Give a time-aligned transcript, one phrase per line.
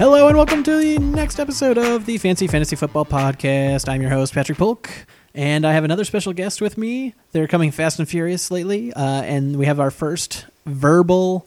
[0.00, 3.86] Hello and welcome to the next episode of the Fancy Fantasy Football Podcast.
[3.86, 4.90] I'm your host, Patrick Polk,
[5.34, 7.14] and I have another special guest with me.
[7.32, 11.46] They're coming fast and furious lately, uh, and we have our first verbal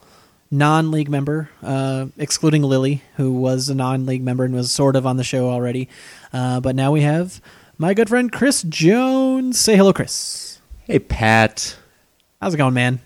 [0.52, 4.96] non league member, uh, excluding Lily, who was a non league member and was sort
[4.96, 5.90] of on the show already.
[6.32, 7.42] Uh, but now we have
[7.80, 9.60] my good friend Chris Jones.
[9.60, 10.62] Say hello, Chris.
[10.84, 11.76] Hey, Pat.
[12.40, 13.00] How's it going, man?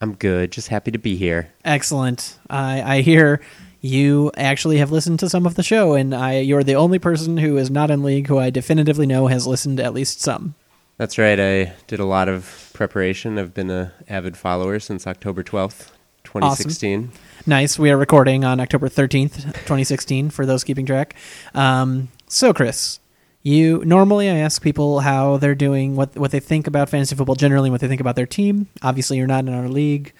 [0.00, 0.50] I'm good.
[0.50, 1.52] Just happy to be here.
[1.62, 2.38] Excellent.
[2.48, 3.42] I, I hear
[3.80, 7.36] you actually have listened to some of the show, and I you're the only person
[7.36, 10.54] who is not in league who I definitively know has listened to at least some.
[10.96, 11.38] That's right.
[11.38, 13.38] I did a lot of preparation.
[13.38, 15.90] I've been a avid follower since October 12th,
[16.24, 17.10] 2016.
[17.12, 17.22] Awesome.
[17.46, 17.78] Nice.
[17.78, 21.14] We are recording on October 13th, 2016, for those keeping track.
[21.54, 22.98] Um, so, Chris,
[23.42, 27.36] you normally I ask people how they're doing, what what they think about fantasy football
[27.36, 28.66] generally, what they think about their team.
[28.82, 30.12] Obviously, you're not in our league.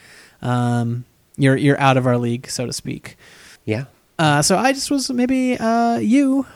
[0.43, 1.05] Um,
[1.37, 3.17] you're you're out of our league, so to speak.
[3.69, 3.85] Yeah.
[4.19, 6.47] Uh, so I just was maybe uh, you.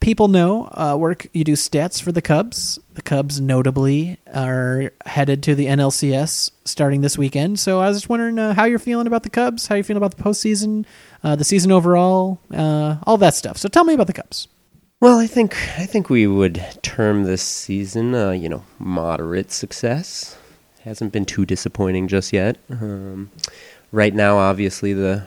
[0.00, 1.26] People know uh, work.
[1.32, 2.78] You do stats for the Cubs.
[2.94, 7.58] The Cubs, notably, are headed to the NLCS starting this weekend.
[7.58, 9.66] So I was just wondering uh, how you're feeling about the Cubs.
[9.66, 10.86] How you feeling about the postseason,
[11.22, 13.58] uh, the season overall, uh, all that stuff.
[13.58, 14.48] So tell me about the Cubs.
[15.00, 20.38] Well, I think I think we would term this season, uh, you know, moderate success.
[20.80, 22.56] Hasn't been too disappointing just yet.
[22.70, 23.30] Um,
[23.92, 25.26] right now, obviously, the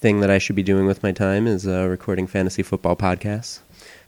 [0.00, 3.60] thing that I should be doing with my time is uh, recording fantasy football podcasts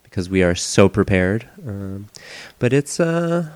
[0.05, 1.49] because we are so prepared.
[1.67, 2.09] Um,
[2.59, 3.51] but it's uh,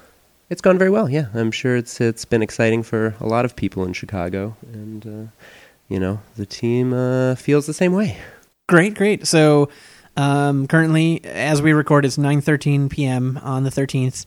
[0.50, 1.08] it's gone very well.
[1.08, 5.06] Yeah, I'm sure it's it's been exciting for a lot of people in Chicago, and
[5.06, 5.30] uh,
[5.88, 8.18] you know, the team uh, feels the same way.
[8.68, 9.26] Great, great.
[9.26, 9.68] So
[10.16, 13.38] um, currently, as we record, it's 9:13 p.m.
[13.42, 14.26] on the 13th.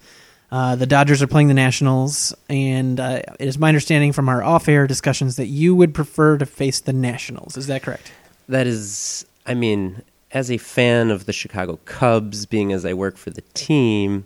[0.51, 4.41] Uh, the Dodgers are playing the Nationals, and uh, it is my understanding from our
[4.41, 7.57] off-air discussions that you would prefer to face the Nationals.
[7.57, 8.11] Is that correct?
[8.47, 13.17] That is, I mean, as a fan of the Chicago Cubs, being as I work
[13.17, 14.25] for the team,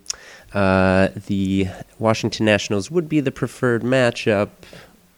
[0.53, 4.49] uh, the Washington Nationals would be the preferred matchup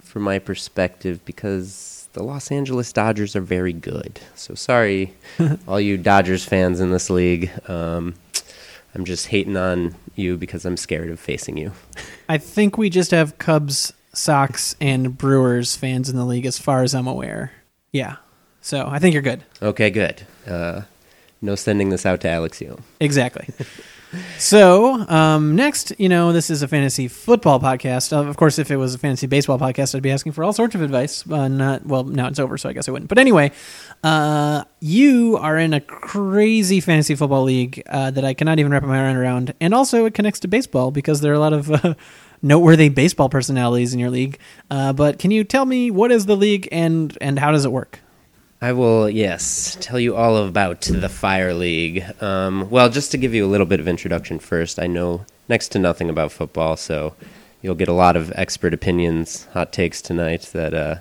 [0.01, 4.19] from my perspective because the Los Angeles Dodgers are very good.
[4.35, 5.13] So sorry,
[5.67, 7.51] all you Dodgers fans in this league.
[7.69, 8.15] Um,
[8.95, 11.71] I'm just hating on you because I'm scared of facing you.
[12.29, 16.83] I think we just have Cubs, Sox, and Brewers fans in the league, as far
[16.83, 17.51] as I'm aware.
[17.91, 18.17] Yeah.
[18.61, 19.43] So I think you're good.
[19.61, 20.25] Okay, good.
[20.47, 20.81] Uh,
[21.41, 22.83] no sending this out to Alex Young.
[22.99, 23.47] Exactly.
[24.37, 28.13] so um, next, you know, this is a fantasy football podcast.
[28.13, 30.53] Uh, of course, if it was a fantasy baseball podcast, I'd be asking for all
[30.53, 31.29] sorts of advice.
[31.29, 33.09] Uh, not well, now it's over, so I guess I wouldn't.
[33.09, 33.51] But anyway,
[34.03, 38.83] uh, you are in a crazy fantasy football league uh, that I cannot even wrap
[38.83, 41.97] my mind around, and also it connects to baseball because there are a lot of.
[42.45, 44.37] Noteworthy baseball personalities in your league,
[44.69, 47.71] uh, but can you tell me what is the league and and how does it
[47.71, 48.02] work?
[48.63, 52.01] I will, yes, tell you all about the Fire League.
[52.21, 55.73] Um, well, just to give you a little bit of introduction first, I know next
[55.73, 57.13] to nothing about football, so
[57.61, 60.43] you'll get a lot of expert opinions, hot takes tonight.
[60.53, 60.95] That uh,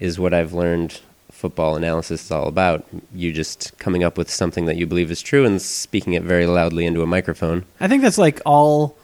[0.00, 2.86] is what I've learned football analysis is all about.
[3.14, 6.46] You just coming up with something that you believe is true and speaking it very
[6.46, 7.66] loudly into a microphone.
[7.78, 8.96] I think that's like all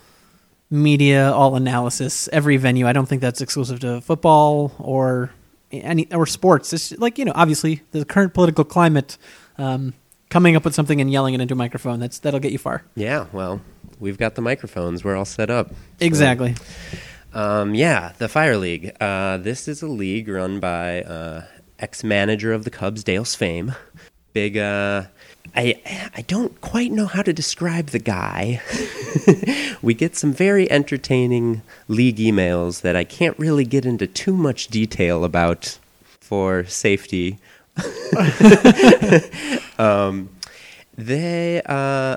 [0.70, 2.86] media, all analysis, every venue.
[2.86, 5.28] I don't think that's exclusive to football or
[5.72, 6.72] any or sports.
[6.72, 9.18] It's like you know, obviously the current political climate.
[9.56, 9.94] Um,
[10.30, 12.84] coming up with something and yelling it into a microphone that's that'll get you far.
[12.94, 13.60] Yeah, well,
[13.98, 15.04] we've got the microphones.
[15.04, 15.70] We're all set up.
[15.70, 15.76] So.
[16.00, 16.54] Exactly.
[17.32, 18.96] Um, yeah, the Fire League.
[19.00, 21.44] Uh, this is a league run by uh,
[21.78, 23.74] ex-manager of the Cubs, Dale Sveum.
[24.32, 24.56] Big.
[24.56, 25.04] Uh,
[25.58, 25.80] I
[26.14, 28.62] I don't quite know how to describe the guy.
[29.82, 34.68] we get some very entertaining league emails that I can't really get into too much
[34.68, 35.78] detail about
[36.20, 37.38] for safety.
[39.78, 40.28] um,
[40.96, 42.16] they, uh,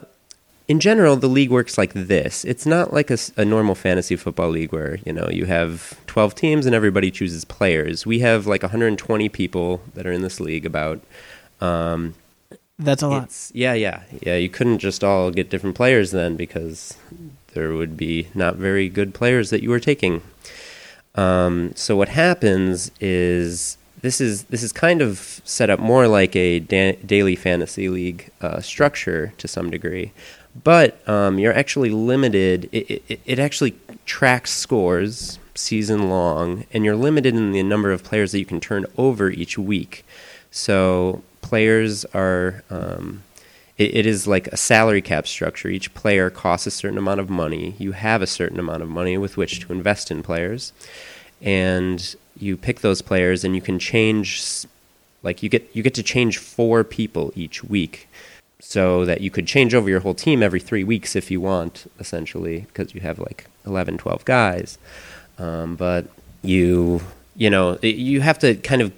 [0.68, 2.46] in general, the league works like this.
[2.46, 6.36] It's not like a, a, normal fantasy football league where you know you have 12
[6.36, 8.06] teams and everybody chooses players.
[8.06, 10.66] We have like 120 people that are in this league.
[10.66, 11.02] About
[11.60, 12.14] um,
[12.82, 13.52] that's a lot.
[13.54, 14.36] Yeah, yeah, yeah.
[14.36, 16.98] You couldn't just all get different players then because
[17.54, 20.22] there would be not very good players that you were taking.
[21.16, 26.36] Um, so what happens is this is this is kind of set up more like
[26.36, 30.12] a da- daily fantasy league uh, structure to some degree,
[30.64, 32.70] but um, you're actually limited.
[32.72, 33.76] It, it, it actually
[34.06, 38.60] tracks scores season long, and you're limited in the number of players that you can
[38.60, 40.06] turn over each week.
[40.50, 42.64] So players are.
[42.70, 43.24] Um,
[43.78, 45.68] it, it is like a salary cap structure.
[45.68, 47.76] Each player costs a certain amount of money.
[47.80, 50.74] You have a certain amount of money with which to invest in players,
[51.42, 54.66] and you pick those players, and you can change
[55.24, 58.08] like you get you get to change four people each week,
[58.60, 61.92] so that you could change over your whole team every three weeks if you want,
[62.00, 64.78] essentially, because you have like 11, 12 guys.
[65.38, 66.08] Um, but
[66.44, 67.02] you
[67.36, 68.92] you know you have to kind of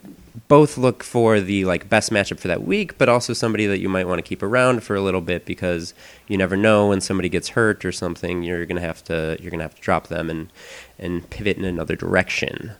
[0.48, 3.90] both look for the like best matchup for that week, but also somebody that you
[3.90, 5.94] might want to keep around for a little bit because
[6.28, 8.44] you never know when somebody gets hurt or something.
[8.44, 10.52] You're gonna have to you're gonna have to drop them and
[11.00, 12.74] and pivot in another direction.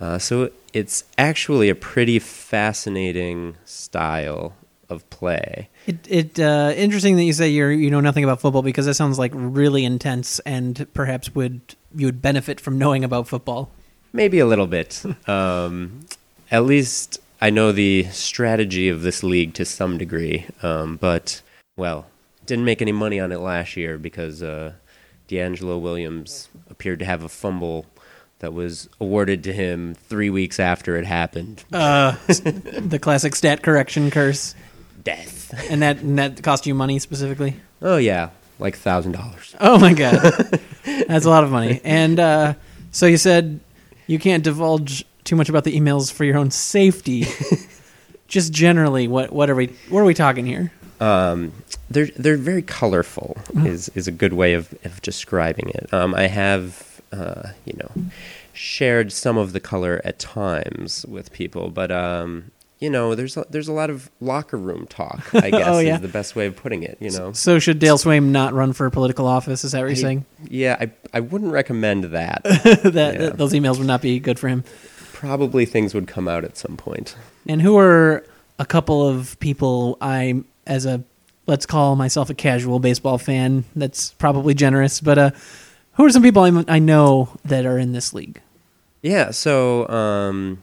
[0.00, 4.54] Uh, so it's actually a pretty fascinating style
[4.88, 5.68] of play.
[5.86, 8.94] It it uh, interesting that you say you're you know nothing about football because that
[8.94, 13.70] sounds like really intense and perhaps would you would benefit from knowing about football.
[14.12, 15.02] Maybe a little bit.
[15.28, 16.00] Um,
[16.52, 20.46] at least I know the strategy of this league to some degree.
[20.62, 21.42] Um, but
[21.76, 22.06] well,
[22.46, 24.74] didn't make any money on it last year because uh,
[25.28, 27.86] DeAngelo Williams appeared to have a fumble
[28.38, 31.64] that was awarded to him three weeks after it happened.
[31.72, 34.54] Uh, the classic stat correction curse,
[35.02, 35.54] Death.
[35.70, 37.56] and that and that cost you money specifically.
[37.80, 39.54] Oh yeah, like thousand dollars.
[39.60, 40.20] Oh my god,
[41.08, 41.80] that's a lot of money.
[41.84, 42.54] And uh,
[42.90, 43.60] so you said
[44.08, 47.26] you can't divulge too much about the emails for your own safety.
[48.28, 50.72] Just generally, what what are we what are we talking here?
[51.00, 51.52] Um,
[51.90, 53.36] they're they're very colorful.
[53.56, 55.92] Is is a good way of, of describing it.
[55.92, 57.90] Um, I have uh, you know
[58.54, 63.44] shared some of the color at times with people, but um, you know there's a,
[63.50, 65.34] there's a lot of locker room talk.
[65.34, 65.96] I guess Oh, yeah.
[65.96, 66.96] is the best way of putting it.
[67.00, 67.32] You know.
[67.34, 69.62] So should Dale Sveum not run for political office?
[69.64, 70.24] Is that what you're I- saying?
[70.48, 72.42] Yeah, I I wouldn't recommend that.
[72.44, 73.18] that, Yeah.
[73.18, 74.64] that those emails would not be good for him.
[75.22, 77.14] Probably things would come out at some point.
[77.48, 78.24] And who are
[78.58, 81.04] a couple of people I, as a,
[81.46, 85.30] let's call myself a casual baseball fan, that's probably generous, but uh,
[85.92, 88.40] who are some people I, I know that are in this league?
[89.00, 89.30] Yeah.
[89.30, 90.58] So, um,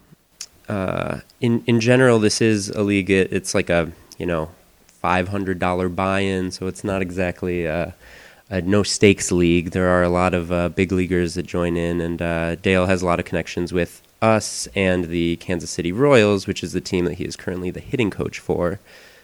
[0.68, 3.10] uh, in in general, this is a league.
[3.10, 4.50] It, it's like a you know
[4.86, 7.96] five hundred dollar buy in, so it's not exactly a,
[8.50, 9.72] a no stakes league.
[9.72, 13.02] There are a lot of uh, big leaguers that join in, and uh, Dale has
[13.02, 17.06] a lot of connections with us and the Kansas City Royals, which is the team
[17.06, 18.80] that he is currently the hitting coach for.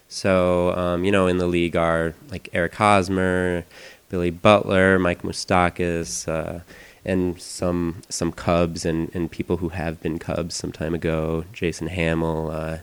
[0.07, 3.65] So, um, you know, in the league are like Eric Hosmer,
[4.09, 6.59] Billy Butler, Mike Moustakas, uh,
[7.03, 11.45] and some some Cubs and, and people who have been Cubs some time ago.
[11.53, 12.77] Jason Hammel, uh,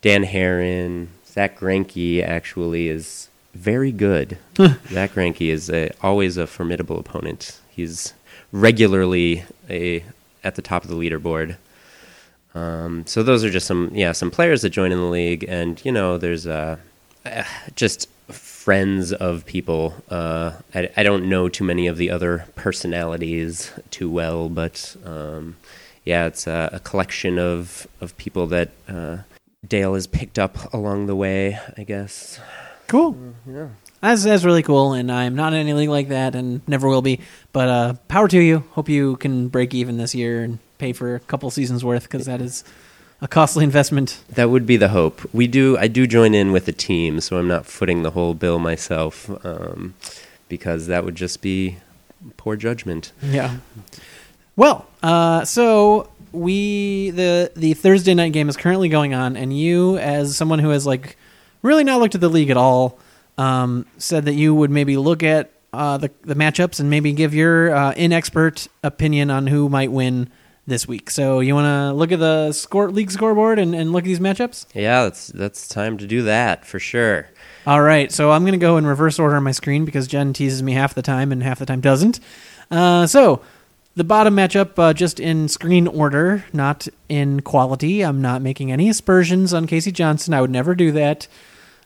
[0.00, 4.38] Dan Haren, Zack Greinke actually is very good.
[4.56, 7.60] Zack Greinke is a, always a formidable opponent.
[7.70, 8.14] He's
[8.50, 10.04] regularly a
[10.44, 11.56] at the top of the leaderboard.
[12.54, 15.82] Um, so those are just some yeah some players that join in the league, and
[15.84, 16.76] you know there's uh,
[17.24, 17.44] uh,
[17.76, 19.94] just friends of people.
[20.10, 25.56] Uh, I, I don't know too many of the other personalities too well, but um,
[26.04, 29.18] yeah, it's a, a collection of of people that uh,
[29.66, 32.38] Dale has picked up along the way, I guess.
[32.86, 33.16] Cool.
[33.46, 33.68] Yeah.
[34.02, 37.02] That's, that's really cool, and I'm not in any league like that and never will
[37.02, 37.20] be.
[37.52, 38.64] But uh, power to you.
[38.72, 42.26] Hope you can break even this year and pay for a couple seasons worth because
[42.26, 42.64] that is
[43.20, 44.20] a costly investment.
[44.30, 45.32] That would be the hope.
[45.32, 45.78] We do.
[45.78, 49.30] I do join in with the team, so I'm not footing the whole bill myself,
[49.46, 49.94] um,
[50.48, 51.76] because that would just be
[52.36, 53.12] poor judgment.
[53.22, 53.58] Yeah.
[54.56, 59.96] Well, uh, so we the the Thursday night game is currently going on, and you,
[59.98, 61.16] as someone who has like
[61.62, 62.98] really not looked at the league at all,
[63.38, 67.34] um, said that you would maybe look at uh, the the matchups and maybe give
[67.34, 70.30] your uh, inexpert opinion on who might win
[70.66, 71.10] this week.
[71.10, 74.20] So you want to look at the score league scoreboard and, and look at these
[74.20, 74.66] matchups.
[74.74, 77.28] Yeah, that's that's time to do that for sure.
[77.66, 80.32] All right, so I'm going to go in reverse order on my screen because Jen
[80.32, 82.18] teases me half the time and half the time doesn't.
[82.70, 83.40] Uh, so
[83.94, 88.02] the bottom matchup, uh, just in screen order, not in quality.
[88.02, 90.34] I'm not making any aspersions on Casey Johnson.
[90.34, 91.28] I would never do that.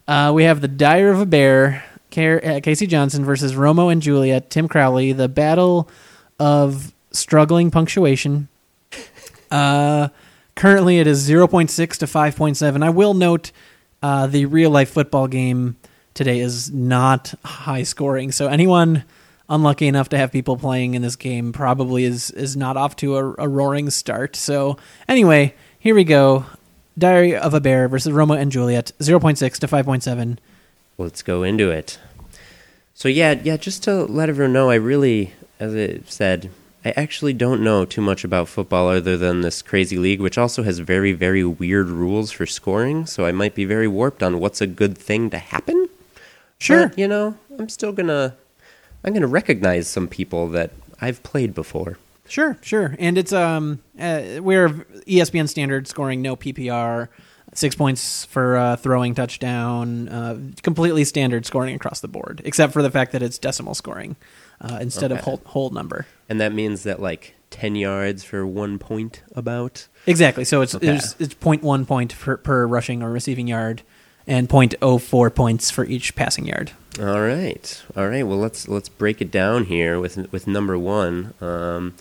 [0.09, 1.85] Uh, we have the Dire of a Bear,
[2.17, 5.89] uh, Casey Johnson versus Romo and Juliet, Tim Crowley, the battle
[6.39, 8.49] of struggling punctuation.
[9.51, 10.09] Uh,
[10.55, 12.85] currently, it is 0.6 to 5.7.
[12.85, 13.53] I will note
[14.03, 15.77] uh, the real life football game
[16.15, 18.33] today is not high scoring.
[18.33, 19.05] So anyone
[19.49, 23.17] unlucky enough to have people playing in this game probably is is not off to
[23.17, 24.35] a, a roaring start.
[24.35, 24.77] So
[25.09, 26.47] anyway, here we go.
[26.99, 30.39] Diary of a Bear versus Romo and Juliet, 0.6 to 5.7.
[30.99, 31.99] Let's go into it.
[32.95, 33.59] So yeah, yeah.
[33.59, 36.51] Just to let everyone know, I really, as I said,
[36.87, 40.63] I actually don't know too much about football other than this crazy league, which also
[40.63, 43.05] has very, very weird rules for scoring.
[43.05, 45.89] So I might be very warped on what's a good thing to happen.
[46.59, 46.89] Sure.
[46.89, 48.37] But, you know, I'm still gonna,
[49.05, 51.99] I'm gonna recognize some people that I've played before.
[52.29, 52.95] Sure, sure.
[52.99, 54.69] And it's um uh, we're
[55.07, 57.09] ESPN standard scoring, no PPR.
[57.55, 60.09] Six points for uh, throwing touchdown.
[60.09, 64.17] Uh, completely standard scoring across the board, except for the fact that it's decimal scoring
[64.61, 66.07] uh, instead of whole, whole number.
[66.29, 69.87] And that means that like 10 yards for one point about.
[70.07, 70.45] Exactly.
[70.45, 70.97] So it's Okay.
[70.97, 73.83] it's, it's 0.1 point per, per rushing or receiving yard,
[74.27, 76.73] and 0.04 points for each passing yard.
[76.99, 77.83] All right.
[77.97, 78.27] All right.
[78.27, 81.35] Well, let's let's break it down here with with number 1.
[81.41, 81.95] Um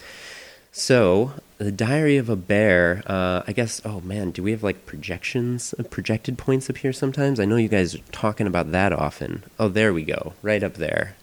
[0.77, 3.01] so, the Diary of a Bear.
[3.05, 3.81] Uh, I guess.
[3.85, 6.91] Oh man, do we have like projections, uh, projected points up here?
[6.91, 9.43] Sometimes I know you guys are talking about that often.
[9.57, 11.15] Oh, there we go, right up there.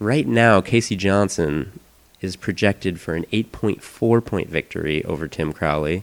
[0.00, 1.78] Right now, Casey Johnson
[2.20, 6.02] is projected for an 8.4 point victory over Tim Crowley,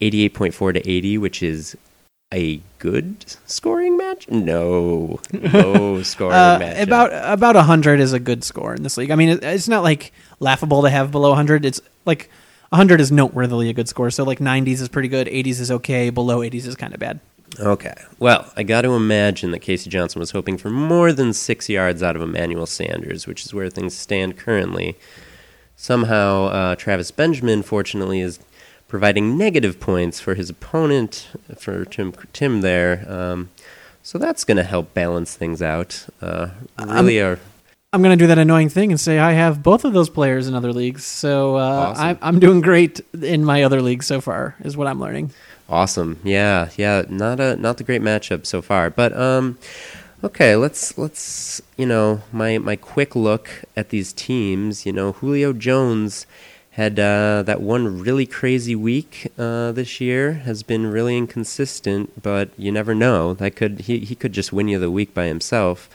[0.00, 1.76] 88.4 to 80, which is
[2.34, 4.28] a good scoring match.
[4.28, 6.82] No, no scoring Uh, match.
[6.86, 9.10] about about 100 is a good score in this league.
[9.10, 11.64] I mean, it, it's not like laughable to have below 100.
[11.64, 12.30] It's like
[12.70, 14.10] 100 is noteworthily a good score.
[14.10, 17.20] So like 90s is pretty good, 80s is okay, below 80s is kind of bad.
[17.60, 17.94] Okay.
[18.18, 22.02] Well, I got to imagine that Casey Johnson was hoping for more than six yards
[22.02, 24.96] out of Emmanuel Sanders, which is where things stand currently.
[25.76, 28.40] Somehow, uh, Travis Benjamin, fortunately, is
[28.88, 31.28] providing negative points for his opponent,
[31.58, 33.04] for Tim, Tim there.
[33.08, 33.50] Um,
[34.02, 36.06] so that's going to help balance things out.
[36.22, 37.40] Uh, really, are
[37.92, 40.48] I'm going to do that annoying thing and say I have both of those players
[40.48, 41.04] in other leagues.
[41.04, 42.04] So uh, Awesome.
[42.04, 45.32] I'm, I'm doing great in my other league so far, is what I'm learning.
[45.68, 46.20] Awesome.
[46.22, 47.02] Yeah, yeah.
[47.08, 49.58] Not a not the great matchup so far, but um,
[50.22, 50.54] okay.
[50.56, 54.86] Let's let's you know my my quick look at these teams.
[54.86, 56.26] You know, Julio Jones
[56.76, 60.34] had uh, that one really crazy week uh, this year.
[60.44, 63.32] Has been really inconsistent, but you never know.
[63.32, 65.88] That could he he could just win you the week by himself.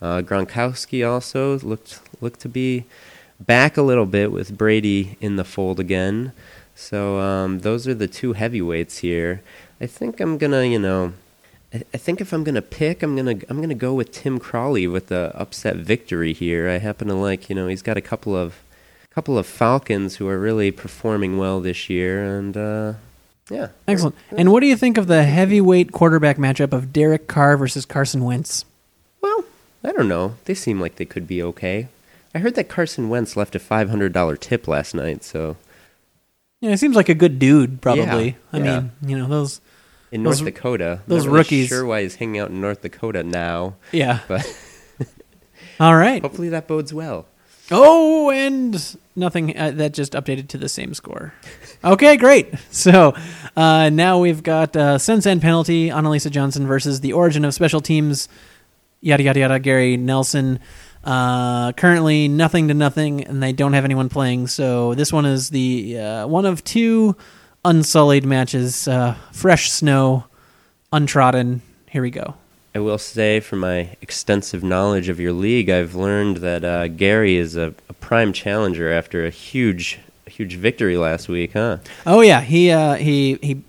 [0.00, 2.84] Uh, Gronkowski also looked looked to be
[3.40, 6.30] back a little bit with Brady in the fold again.
[6.76, 9.42] So um, those are the two heavyweights here.
[9.80, 11.14] I think I'm gonna, you know,
[11.74, 14.86] I, I think if I'm gonna pick, I'm gonna I'm gonna go with Tim Crawley
[14.86, 16.68] with the upset victory here.
[16.68, 18.54] I happen to like, you know, he's got a couple of
[19.18, 22.92] couple of Falcons who are really performing well this year, and uh,
[23.50, 24.14] yeah, Excellent.
[24.30, 28.22] And what do you think of the heavyweight quarterback matchup of Derek Carr versus Carson
[28.22, 28.64] Wentz?
[29.20, 29.44] Well,
[29.82, 30.36] I don't know.
[30.44, 31.88] They seem like they could be okay.
[32.32, 35.56] I heard that Carson Wentz left a five hundred dollar tip last night, so
[36.60, 38.04] Yeah, he seems like a good dude, probably.
[38.28, 38.80] Yeah, I yeah.
[38.80, 39.60] mean, you know, those.
[40.12, 41.68] in Those- North Dakota, those Not really rookies.
[41.68, 44.20] Sure, why he's hanging out in North Dakota now, Yeah.
[44.28, 44.46] but
[45.80, 46.22] All right.
[46.26, 47.26] hopefully that bodes well.
[47.70, 51.34] Oh, and nothing uh, that just updated to the same score.
[51.84, 52.54] Okay, great.
[52.70, 53.14] So
[53.56, 55.88] uh, now we've got uh, sense and penalty.
[55.88, 58.28] Annalisa Johnson versus the origin of special teams.
[59.00, 59.58] Yada yada yada.
[59.58, 60.60] Gary Nelson.
[61.04, 64.46] Uh, currently nothing to nothing, and they don't have anyone playing.
[64.46, 67.16] So this one is the uh, one of two
[67.64, 68.86] unsullied matches.
[68.86, 70.24] Uh, fresh snow,
[70.92, 71.62] untrodden.
[71.90, 72.34] Here we go.
[72.78, 77.34] I will say, from my extensive knowledge of your league, I've learned that uh, Gary
[77.34, 81.78] is a, a prime challenger after a huge, huge victory last week, huh?
[82.06, 83.62] Oh yeah, he uh, he he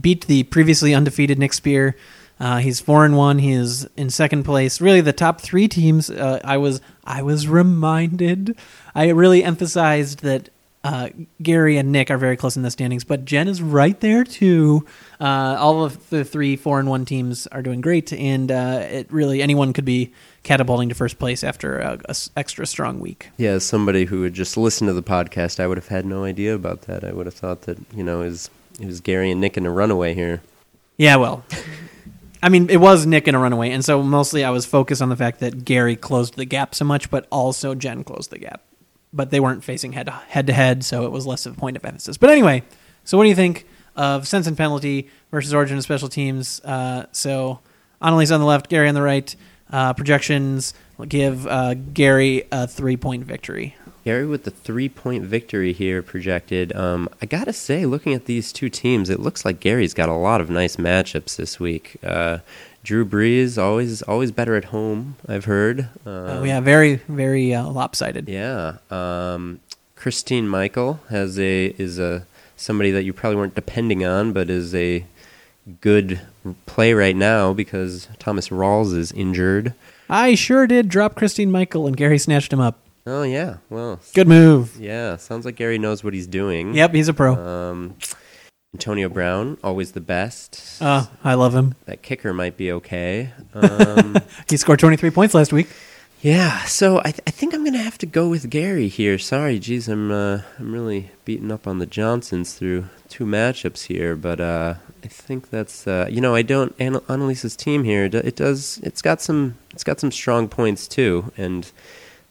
[0.00, 1.94] beat the previously undefeated Nick Spear.
[2.40, 3.38] Uh, he's four and one.
[3.38, 4.80] He is in second place.
[4.80, 6.08] Really, the top three teams.
[6.08, 8.56] Uh, I was I was reminded.
[8.94, 10.48] I really emphasized that
[10.84, 11.08] uh,
[11.42, 14.84] Gary and Nick are very close in the standings, but Jen is right there too.
[15.18, 19.10] Uh, all of the three four and one teams are doing great, and uh, it
[19.10, 20.12] really anyone could be
[20.42, 23.30] catapulting to first place after a, a s- extra strong week.
[23.38, 26.24] Yeah, as somebody who would just listen to the podcast, I would have had no
[26.24, 27.02] idea about that.
[27.02, 29.64] I would have thought that, you know, it was, it was Gary and Nick in
[29.64, 30.42] a runaway here.
[30.98, 31.44] Yeah, well,
[32.42, 35.08] I mean, it was Nick in a runaway, and so mostly I was focused on
[35.08, 38.60] the fact that Gary closed the gap so much, but also Jen closed the gap.
[39.14, 41.76] But they weren't facing head head to head, so it was less of a point
[41.76, 42.16] of emphasis.
[42.16, 42.64] But anyway,
[43.04, 46.60] so what do you think of sense and penalty versus origin and special teams?
[46.64, 47.60] Uh, so
[48.04, 49.34] Annalise on the left, Gary on the right.
[49.70, 50.74] Uh, projections
[51.08, 53.76] give uh, Gary a three point victory.
[54.04, 56.74] Gary with the three point victory here projected.
[56.76, 60.14] Um, I gotta say, looking at these two teams, it looks like Gary's got a
[60.14, 61.96] lot of nice matchups this week.
[62.04, 62.38] Uh,
[62.82, 65.16] Drew Brees always always better at home.
[65.26, 65.88] I've heard.
[66.04, 68.28] Um, Uh, yeah, very very uh, lopsided.
[68.28, 68.76] Yeah.
[68.90, 69.60] Um,
[69.96, 74.74] Christine Michael has a is a somebody that you probably weren't depending on, but is
[74.74, 75.06] a
[75.80, 76.20] good
[76.66, 79.72] play right now because Thomas Rawls is injured.
[80.10, 82.78] I sure did drop Christine Michael, and Gary snatched him up.
[83.06, 83.56] Oh yeah.
[83.68, 84.00] Well.
[84.14, 84.76] Good move.
[84.80, 85.16] Yeah.
[85.16, 86.74] Sounds like Gary knows what he's doing.
[86.74, 87.34] Yep, he's a pro.
[87.34, 87.96] Um,
[88.74, 90.80] Antonio Brown, always the best.
[90.82, 91.74] Uh, I love him.
[91.86, 93.30] that kicker might be okay.
[93.54, 94.16] Um,
[94.48, 95.68] He scored 23 points last week.
[96.22, 99.16] yeah, so I, th- I think I'm gonna have to go with Gary here.
[99.18, 104.16] Sorry, geez, I'm uh, I'm really beating up on the Johnsons through two matchups here,
[104.16, 108.06] but uh, I think that's uh, you know I don't Anna- Annalise's team here.
[108.06, 108.80] It does.
[108.82, 109.56] It's got some.
[109.70, 111.70] It's got some strong points too, and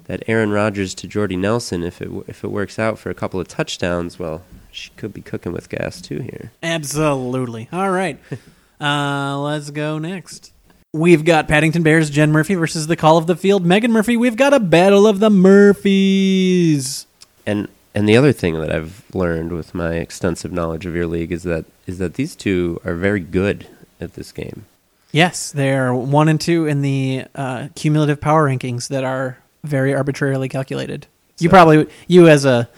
[0.05, 1.83] that Aaron Rodgers to Jordy Nelson.
[1.83, 5.21] If it if it works out for a couple of touchdowns, well, she could be
[5.21, 6.51] cooking with gas too here.
[6.61, 7.69] Absolutely.
[7.71, 8.19] All right.
[8.81, 10.51] Uh, let's go next.
[10.91, 14.17] We've got Paddington Bears, Jen Murphy versus the Call of the Field, Megan Murphy.
[14.17, 17.07] We've got a battle of the Murphys.
[17.45, 21.31] And and the other thing that I've learned with my extensive knowledge of your league
[21.31, 23.67] is that is that these two are very good
[24.01, 24.65] at this game.
[25.11, 30.49] Yes, they're one and two in the uh, cumulative power rankings that are very arbitrarily
[30.49, 31.07] calculated.
[31.39, 32.69] You So- probably, you as a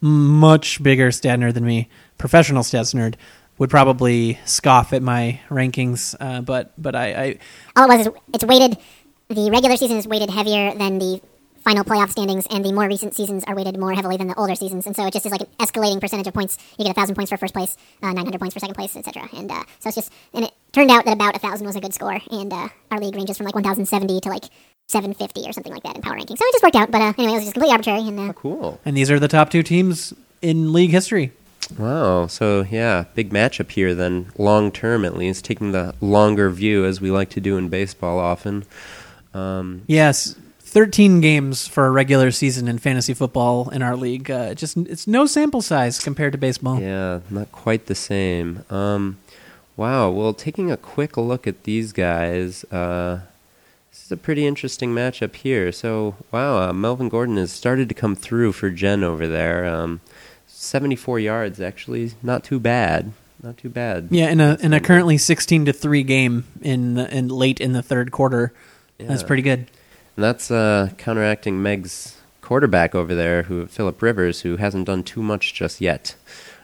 [0.00, 3.14] much bigger stat nerd than me, professional stats nerd,
[3.58, 6.14] would probably scoff at my rankings.
[6.20, 7.38] Uh, but but I, I
[7.76, 8.76] All it was is it's weighted.
[9.28, 11.20] The regular season is weighted heavier than the
[11.62, 14.54] final playoff standings, and the more recent seasons are weighted more heavily than the older
[14.54, 14.86] seasons.
[14.86, 16.58] And so it just is like an escalating percentage of points.
[16.78, 18.96] You get a thousand points for first place, uh, nine hundred points for second place,
[18.96, 19.28] etc.
[19.32, 21.80] And uh, so it's just and it turned out that about a thousand was a
[21.80, 24.44] good score, and uh, our league ranges from like one thousand seventy to like
[24.88, 26.36] seven fifty or something like that in power ranking.
[26.36, 26.90] So it just worked out.
[26.90, 28.80] But uh, anyway, it was just completely arbitrary, and uh, Cool.
[28.84, 30.12] and these are the top two teams
[30.42, 31.32] in league history.
[31.78, 32.26] Wow.
[32.26, 37.00] So yeah, big matchup here then, long term at least, taking the longer view as
[37.00, 38.64] we like to do in baseball often.
[39.32, 44.30] Um, Yes, thirteen games for a regular season in fantasy football in our league.
[44.30, 46.78] Uh, just it's no sample size compared to baseball.
[46.80, 48.62] yeah, not quite the same.
[48.68, 49.18] Um,
[49.76, 50.10] wow.
[50.10, 53.20] Well, taking a quick look at these guys, uh,
[54.04, 55.72] this is a pretty interesting matchup here.
[55.72, 59.64] So wow, uh, Melvin Gordon has started to come through for Jen over there.
[59.64, 60.02] Um,
[60.46, 63.12] Seventy-four yards, actually, not too bad.
[63.42, 64.08] Not too bad.
[64.10, 67.72] Yeah, in a in a currently sixteen to three game in the, in late in
[67.72, 68.52] the third quarter,
[68.98, 69.06] yeah.
[69.06, 69.60] that's pretty good.
[70.16, 75.22] And that's uh, counteracting Meg's quarterback over there, who Philip Rivers, who hasn't done too
[75.22, 76.14] much just yet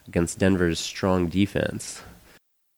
[0.06, 2.02] against Denver's strong defense.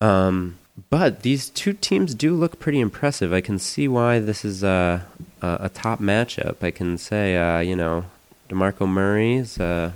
[0.01, 0.57] Um,
[0.91, 3.33] but these two teams do look pretty impressive.
[3.33, 5.01] I can see why this is uh,
[5.41, 6.63] a, a top matchup.
[6.63, 8.05] I can say, uh, you know,
[8.49, 9.95] Demarco Murray is a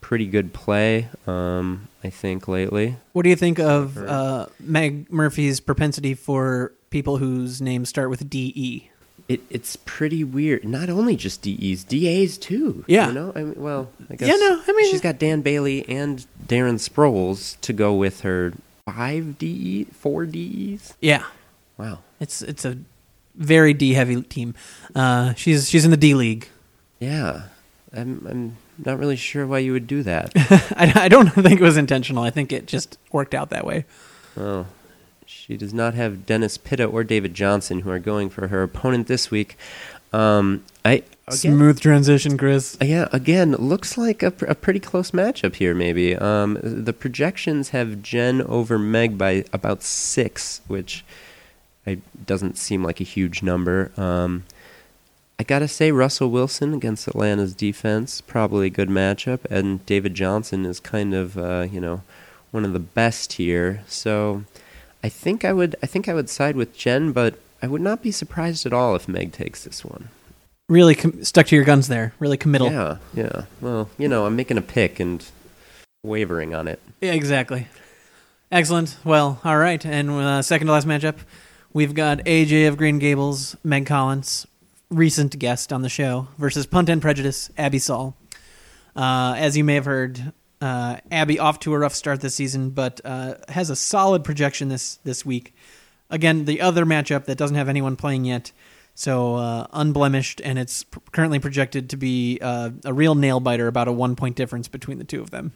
[0.00, 1.08] pretty good play.
[1.26, 2.96] Um, I think lately.
[3.12, 8.28] What do you think of uh, Meg Murphy's propensity for people whose names start with
[8.30, 8.90] D E?
[9.28, 10.64] It, it's pretty weird.
[10.64, 12.84] Not only just DEs, DAs too.
[12.86, 13.08] Yeah.
[13.08, 15.86] You know, I mean, well, I guess Yeah, no, I mean- she's got Dan Bailey
[15.86, 18.54] and Darren Sproles to go with her
[18.92, 20.94] five DE, four DEs.
[21.00, 21.24] Yeah,
[21.76, 21.98] Wow.
[22.20, 22.78] it's it's a
[23.34, 24.54] very D heavy team.
[24.94, 26.48] Uh, she's she's in the D League.
[26.98, 27.42] Yeah.
[27.92, 30.32] I'm I'm not really sure why you would do that.
[30.76, 32.22] I, I don't think it was intentional.
[32.22, 33.84] I think it just worked out that way.
[34.36, 34.66] oh.
[35.26, 39.08] She does not have Dennis Pitta or David Johnson who are going for her opponent
[39.08, 39.56] this week.
[40.12, 42.76] Um, I again, Smooth transition, Chris.
[42.80, 46.16] Uh, Yeah, again, looks like a, pr- a pretty close matchup here, maybe.
[46.16, 51.04] Um, the projections have Jen over Meg by about six, which
[51.86, 53.90] I, doesn't seem like a huge number.
[53.96, 54.44] Um,
[55.38, 60.66] I gotta say, Russell Wilson against Atlanta's defense, probably a good matchup, and David Johnson
[60.66, 62.02] is kind of, uh, you know,
[62.50, 63.82] one of the best here.
[63.86, 64.44] So,
[65.02, 68.02] I think I would, I think I would side with Jen, but I would not
[68.02, 70.08] be surprised at all if Meg takes this one.
[70.68, 72.12] Really com- stuck to your guns there.
[72.18, 72.70] Really committal.
[72.70, 73.44] Yeah, yeah.
[73.60, 75.24] Well, you know, I'm making a pick and
[76.02, 76.80] wavering on it.
[77.00, 77.68] Yeah, exactly.
[78.52, 78.96] Excellent.
[79.04, 79.84] Well, all right.
[79.84, 81.16] And uh, second to last matchup,
[81.72, 84.46] we've got AJ of Green Gables, Meg Collins,
[84.90, 88.16] recent guest on the show, versus Punt and Prejudice, Abby Saul.
[88.96, 92.70] Uh, as you may have heard, uh, Abby off to a rough start this season,
[92.70, 95.54] but uh, has a solid projection this this week.
[96.10, 98.50] Again, the other matchup that doesn't have anyone playing yet,
[98.98, 103.86] so uh, unblemished, and it's currently projected to be uh, a real nail biter, about
[103.86, 105.52] a one point difference between the two of them.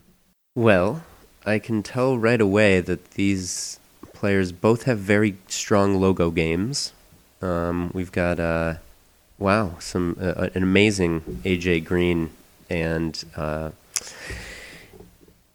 [0.55, 1.03] Well,
[1.45, 3.81] I can tell right away that these
[4.13, 6.93] players both have very strong logo games.
[7.41, 8.75] Um, we've got, uh,
[9.41, 12.31] wow, some uh, an amazing AJ Green
[12.71, 13.25] and.
[13.35, 13.71] Uh,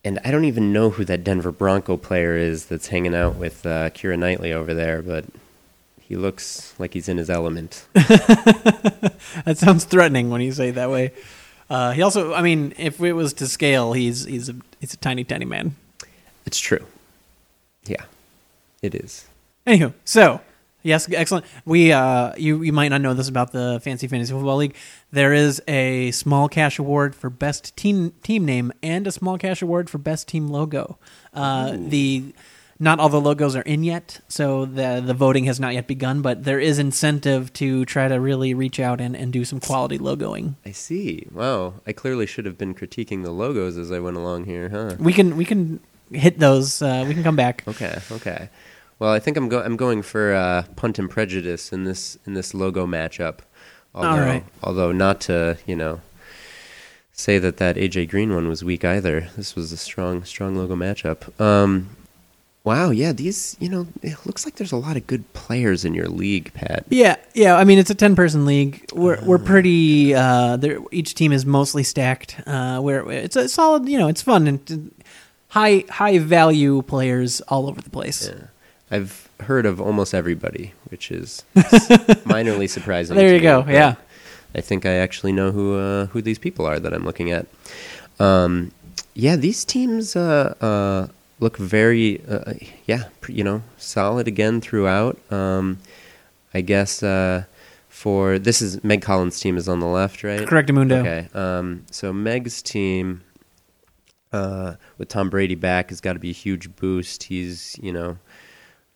[0.03, 3.65] and I don't even know who that Denver Bronco player is that's hanging out with
[3.65, 5.25] uh, Keira Knightley over there, but
[6.07, 7.85] he looks like he's in his element.
[9.45, 11.11] That sounds threatening when you say it that way.
[11.69, 14.97] Uh, he also, I mean, if it was to scale, he's he's a he's a
[14.97, 15.75] tiny tiny man.
[16.45, 16.85] It's true.
[17.85, 18.03] Yeah,
[18.81, 19.25] it is.
[19.65, 20.41] Anywho, so
[20.81, 21.45] yes, excellent.
[21.65, 24.75] We uh, you you might not know this about the Fancy Fantasy Football League.
[25.11, 29.61] There is a small cash award for best team team name and a small cash
[29.61, 30.97] award for best team logo.
[31.33, 32.33] Uh, the
[32.79, 36.21] not all the logos are in yet, so the the voting has not yet begun.
[36.21, 39.97] But there is incentive to try to really reach out and, and do some quality
[39.97, 40.55] logoing.
[40.65, 41.27] I see.
[41.31, 41.75] Wow.
[41.85, 44.95] I clearly should have been critiquing the logos as I went along here, huh?
[44.99, 45.79] We can we can
[46.11, 47.63] hit those, uh, we can come back.
[47.67, 48.49] Okay, okay.
[48.99, 52.33] Well, I think I'm go- I'm going for uh, punt and prejudice in this in
[52.33, 53.39] this logo matchup.
[53.93, 54.43] Although, All right.
[54.63, 56.01] Although not to you know
[57.11, 59.29] say that that AJ Green one was weak either.
[59.35, 61.39] This was a strong strong logo matchup.
[61.39, 61.89] Um,
[62.67, 65.93] wow, yeah, these you know it looks like there's a lot of good players in
[65.93, 66.85] your league, Pat.
[66.89, 67.55] Yeah, yeah.
[67.55, 68.85] I mean, it's a ten-person league.
[68.93, 70.13] We're we're pretty.
[70.13, 70.57] Uh,
[70.91, 72.41] each team is mostly stacked.
[72.45, 73.87] Uh, where it's a solid.
[73.87, 74.91] You know, it's fun and
[75.47, 78.27] high high value players all over the place.
[78.27, 78.47] Yeah.
[78.91, 83.15] I've heard of almost everybody, which is minorly surprising.
[83.15, 83.95] There you me, go, yeah.
[84.55, 87.47] I think I actually know who uh, who these people are that I'm looking at.
[88.19, 88.71] Um,
[89.13, 91.07] yeah, these teams uh, uh,
[91.39, 92.53] look very, uh,
[92.85, 95.19] yeah, you know, solid again throughout.
[95.31, 95.79] Um,
[96.53, 97.43] I guess uh,
[97.89, 100.47] for this is Meg Collins' team is on the left, right?
[100.47, 100.99] Correct, Amundo.
[100.99, 101.27] Okay.
[101.33, 103.23] Um, so Meg's team
[104.31, 107.23] uh, with Tom Brady back has got to be a huge boost.
[107.23, 108.17] He's you know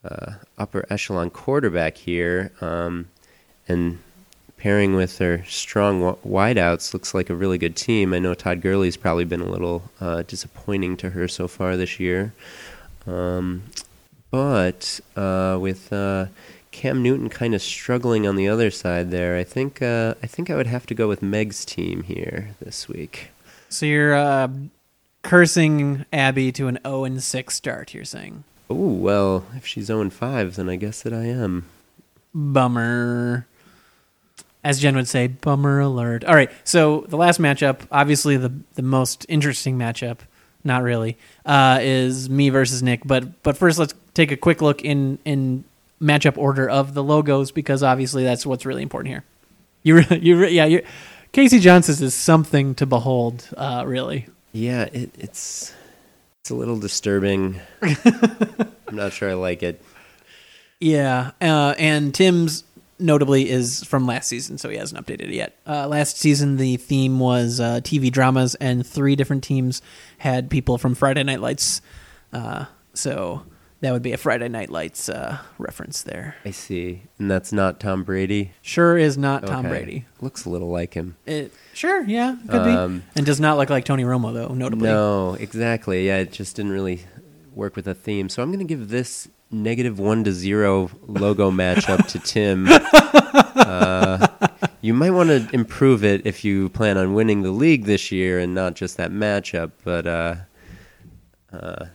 [0.04, 3.10] uh, upper echelon quarterback here, um,
[3.68, 4.00] and
[4.62, 8.14] pairing with their strong wideouts looks like a really good team.
[8.14, 12.00] I know Todd Gurley's probably been a little uh, disappointing to her so far this
[12.00, 12.32] year,
[13.08, 13.64] um,
[14.30, 16.28] but uh, with uh,
[16.70, 20.52] Cam Newton kind of struggling on the other side there, I think uh, I think
[20.52, 23.30] I would have to go with Meg's team here this week.
[23.70, 24.48] So you're uh,
[25.24, 27.96] cursing Abby to an zero and six start.
[27.96, 31.66] You're saying Oh well, if she's 0 and 5, then I guess that I am.
[32.34, 33.48] bummer.
[34.64, 36.24] As Jen would say, bummer alert.
[36.24, 40.20] All right, so the last matchup, obviously the the most interesting matchup,
[40.64, 43.02] not really, uh, is me versus Nick.
[43.06, 45.64] But but first, let's take a quick look in in
[46.02, 49.24] matchup order of the logos because obviously that's what's really important here.
[49.84, 50.84] You re- you re- yeah you
[51.32, 54.28] Casey Johnson's is something to behold, uh, really.
[54.52, 55.74] Yeah, it, it's
[56.42, 57.60] it's a little disturbing.
[57.82, 59.82] I'm not sure I like it.
[60.80, 62.64] Yeah, uh, and Tim's
[63.02, 65.58] notably is from last season, so he hasn't updated it yet.
[65.68, 69.82] Uh, last season, the theme was uh, TV dramas, and three different teams
[70.20, 71.82] had people from Friday Night Lights.
[72.32, 73.44] Uh, so
[73.82, 76.36] that would be a Friday Night Lights uh, reference there.
[76.46, 78.52] I see, and that's not Tom Brady.
[78.62, 79.70] Sure is not Tom Okay.
[79.70, 80.06] Brady.
[80.22, 81.18] Looks a little like him.
[81.26, 84.54] It sure, yeah, could Um, be, and does not look like Tony Romo though.
[84.54, 86.06] Notably, No, exactly.
[86.08, 87.06] Yeah, it just didn't really
[87.56, 88.30] work with the theme.
[88.30, 92.68] So I'm going to give this negative one to zero logo matchup to Tim.
[93.54, 94.28] Uh,
[94.82, 98.40] you might want to improve it if you plan on winning the league this year
[98.40, 99.72] and not just that matchup.
[99.84, 100.36] But uh,
[101.54, 101.86] uh,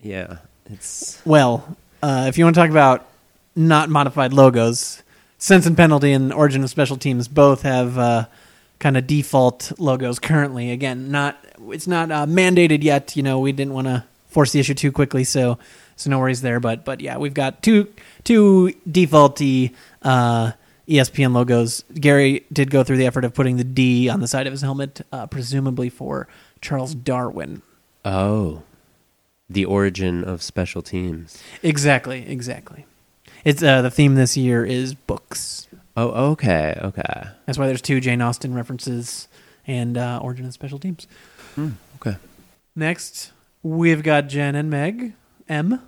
[0.00, 3.08] yeah, it's Well, uh, if you want to talk about
[3.56, 5.02] not modified logos,
[5.38, 8.26] Sense and Penalty and Origin of Special Teams both have uh,
[8.78, 10.70] kind of default logos currently.
[10.70, 13.16] Again, not it's not uh, mandated yet.
[13.16, 15.58] You know, we didn't want to force the issue too quickly, so
[15.98, 16.60] so no worries there.
[16.60, 17.88] But but yeah, we've got two
[18.24, 20.52] two defaulty uh,
[20.88, 21.84] ESPN logos.
[21.94, 24.62] Gary did go through the effort of putting the D on the side of his
[24.62, 26.26] helmet, uh, presumably for
[26.62, 27.60] Charles Darwin.
[28.06, 28.62] oh,
[29.50, 31.42] the origin of special teams.
[31.62, 32.84] Exactly, exactly.
[33.44, 35.68] It's uh, the theme this year is books.
[35.96, 39.26] Oh, okay, okay, That's why there's two Jane Austen references
[39.66, 41.06] and uh, Origin of Special Teams.
[41.96, 42.16] okay.
[42.76, 43.32] Next,
[43.62, 45.14] we've got Jen and Meg
[45.48, 45.80] M,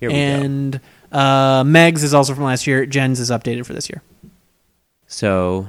[0.00, 0.20] Here we go.
[0.20, 2.86] and uh, Meg's is also from last year.
[2.86, 4.02] Jen's is updated for this year.
[5.06, 5.66] So,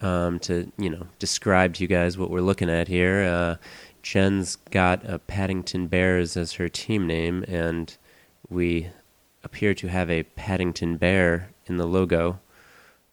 [0.00, 3.56] um, to you know, describe to you guys what we're looking at here, uh,
[4.02, 7.96] Jen's got uh, Paddington Bears as her team name, and
[8.50, 8.88] we
[9.42, 12.38] appear to have a Paddington Bear in the logo.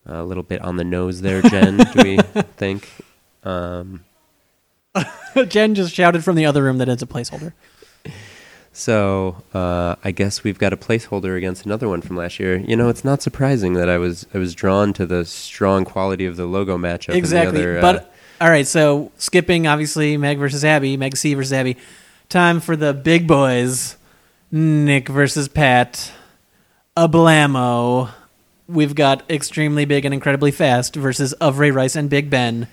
[0.05, 1.77] a little bit on the nose there, Jen.
[1.77, 2.17] do we
[2.57, 2.89] think?
[3.43, 4.03] Um,
[5.47, 7.53] Jen just shouted from the other room that it's a placeholder.
[8.73, 12.57] So uh, I guess we've got a placeholder against another one from last year.
[12.57, 16.25] You know, it's not surprising that I was I was drawn to the strong quality
[16.25, 17.15] of the logo matchup.
[17.15, 17.59] exactly.
[17.59, 21.77] Other, uh, but all right, so skipping obviously Meg versus Abby, Meg C versus Abby.
[22.29, 23.97] Time for the big boys.
[24.51, 26.11] Nick versus Pat.
[26.95, 28.09] A blammo.
[28.67, 32.67] We've got extremely big and incredibly fast versus of Ray Rice and Big Ben.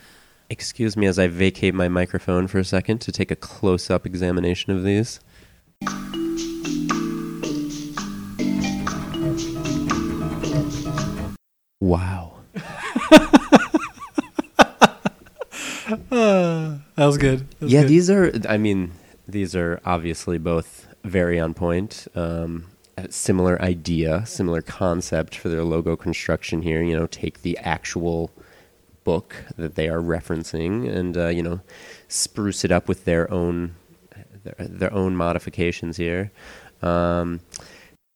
[0.49, 4.07] excuse me as I vacate my microphone for a second to take a close up
[4.07, 5.21] examination of these.
[11.81, 12.35] Wow.
[16.99, 17.49] That was good.
[17.51, 17.89] That was yeah, good.
[17.89, 18.33] these are.
[18.49, 18.91] I mean,
[19.27, 22.09] these are obviously both very on point.
[22.15, 22.67] Um,
[23.09, 26.83] similar idea, similar concept for their logo construction here.
[26.83, 28.33] You know, take the actual
[29.05, 31.61] book that they are referencing and uh, you know
[32.09, 33.77] spruce it up with their own
[34.59, 36.31] their, own modifications here.
[36.83, 37.41] Um,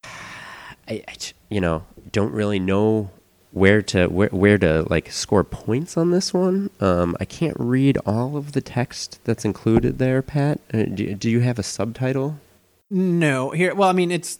[0.04, 1.16] I, I
[1.48, 3.10] you know don't really know
[3.52, 6.70] where to where, where to like score points on this one.
[6.80, 10.60] Um, I can't read all of the text that's included there, Pat.
[10.72, 12.38] Uh, do, do you have a subtitle?
[12.90, 13.74] No, here.
[13.74, 14.38] Well, I mean, it's.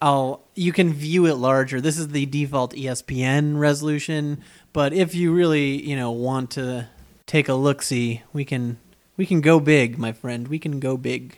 [0.00, 0.42] I'll.
[0.54, 1.80] You can view it larger.
[1.80, 6.88] This is the default ESPN resolution, but if you really, you know, want to
[7.26, 8.78] take a look, see, we can.
[9.18, 10.46] We can go big, my friend.
[10.46, 11.36] We can go big.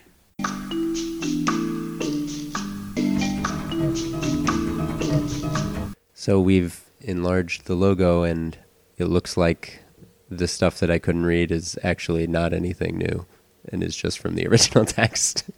[6.13, 8.55] So we've enlarged the logo, and
[8.99, 9.79] it looks like
[10.29, 13.25] the stuff that I couldn't read is actually not anything new,
[13.69, 15.49] and is just from the original text.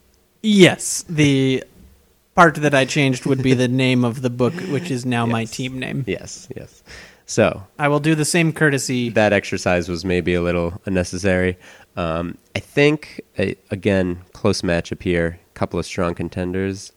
[0.41, 1.61] Yes, the
[2.35, 5.43] part that I changed would be the name of the book, which is now my
[5.43, 6.05] team name.
[6.07, 6.83] yes, yes.
[7.25, 9.09] So I will do the same courtesy.
[9.09, 11.57] that exercise was maybe a little unnecessary.
[11.95, 15.39] Um, I think uh, again, close matchup here.
[15.53, 16.91] Couple of strong contenders.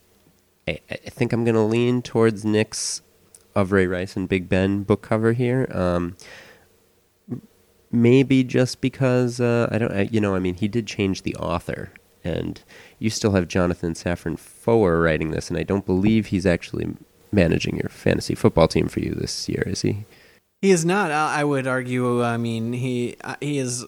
[0.66, 3.02] I, I think I'm going to lean towards Nick's
[3.54, 5.66] of Ray Rice and Big Ben book cover here.
[5.70, 6.16] Um,
[7.90, 11.34] maybe just because uh, I don't, I, you know, I mean, he did change the
[11.36, 11.90] author,
[12.22, 12.62] and
[12.98, 16.94] you still have Jonathan Safran Foer writing this, and I don't believe he's actually
[17.32, 20.04] managing your fantasy football team for you this year, is he?
[20.62, 21.10] He is not.
[21.10, 22.22] I I would argue.
[22.22, 23.84] I mean, he uh, he is.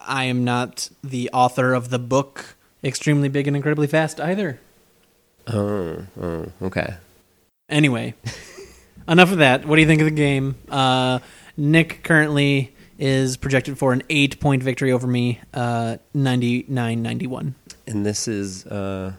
[0.00, 4.60] I am not the author of the book "Extremely Big and Incredibly Fast" either.
[5.46, 6.94] Oh, oh, okay.
[7.68, 8.14] Anyway,
[9.08, 9.66] enough of that.
[9.66, 10.56] What do you think of the game?
[10.68, 11.20] Uh,
[11.56, 17.54] Nick currently is projected for an eight-point victory over me, uh, 99-91.
[17.86, 19.12] And this is uh,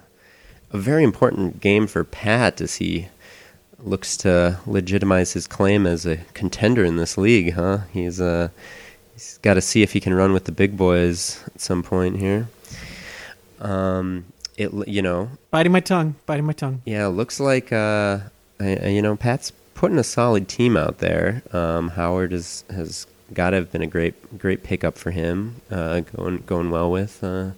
[0.72, 3.08] a very important game for Pat as he
[3.80, 7.80] looks to legitimize his claim as a contender in this league, huh?
[7.92, 8.50] He's uh,
[9.20, 12.18] he's got to see if he can run with the big boys at some point
[12.18, 12.48] here.
[13.60, 14.26] Um,
[14.58, 16.16] it you know Biting my tongue.
[16.26, 16.82] Biting my tongue.
[16.86, 18.20] yeah, looks like uh,
[18.60, 21.42] I, I- you know Pat's putting a solid team out there.
[21.52, 25.56] Um, Howard is, has got to have been a great great pickup for him.
[25.70, 27.24] Uh, going going well with.
[27.24, 27.52] Uh,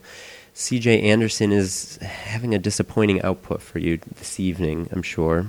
[0.54, 1.02] C.J.
[1.02, 4.90] Anderson is having a disappointing output for you this evening.
[4.92, 5.48] I'm sure.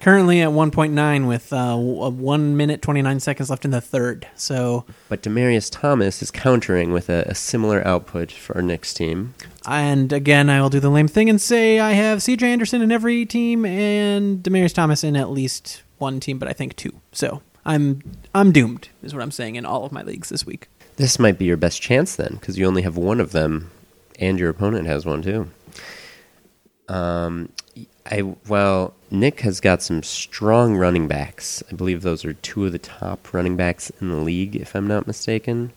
[0.00, 4.28] Currently at 1.9 with uh, one minute 29 seconds left in the third.
[4.36, 9.34] So, But Demaryius Thomas is countering with a, a similar output for our next team.
[9.66, 12.46] and again, I will do the lame thing and say I have C.J.
[12.50, 16.76] Anderson in every team and Demaryius Thomas in at least one team, but I think
[16.76, 17.00] two.
[17.10, 18.00] So I'm
[18.34, 20.68] I'm doomed, is what I'm saying in all of my leagues this week.
[20.96, 23.70] This might be your best chance then, because you only have one of them,
[24.18, 25.50] and your opponent has one too.
[26.88, 27.50] Um,
[28.10, 31.62] I well, Nick has got some strong running backs.
[31.70, 34.86] I believe those are two of the top running backs in the league, if I'm
[34.86, 35.72] not mistaken.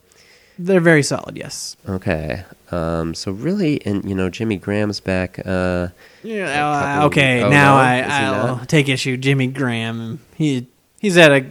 [0.60, 1.76] They're very solid, yes.
[1.88, 5.40] Okay, um, so really, and you know, Jimmy Graham's back.
[5.46, 5.88] Uh,
[6.24, 7.00] Yeah.
[7.02, 7.42] Uh, okay.
[7.42, 7.82] oh, now no?
[7.82, 9.18] I I'll take issue.
[9.18, 10.20] Jimmy Graham.
[10.36, 10.68] He
[11.00, 11.46] he's at a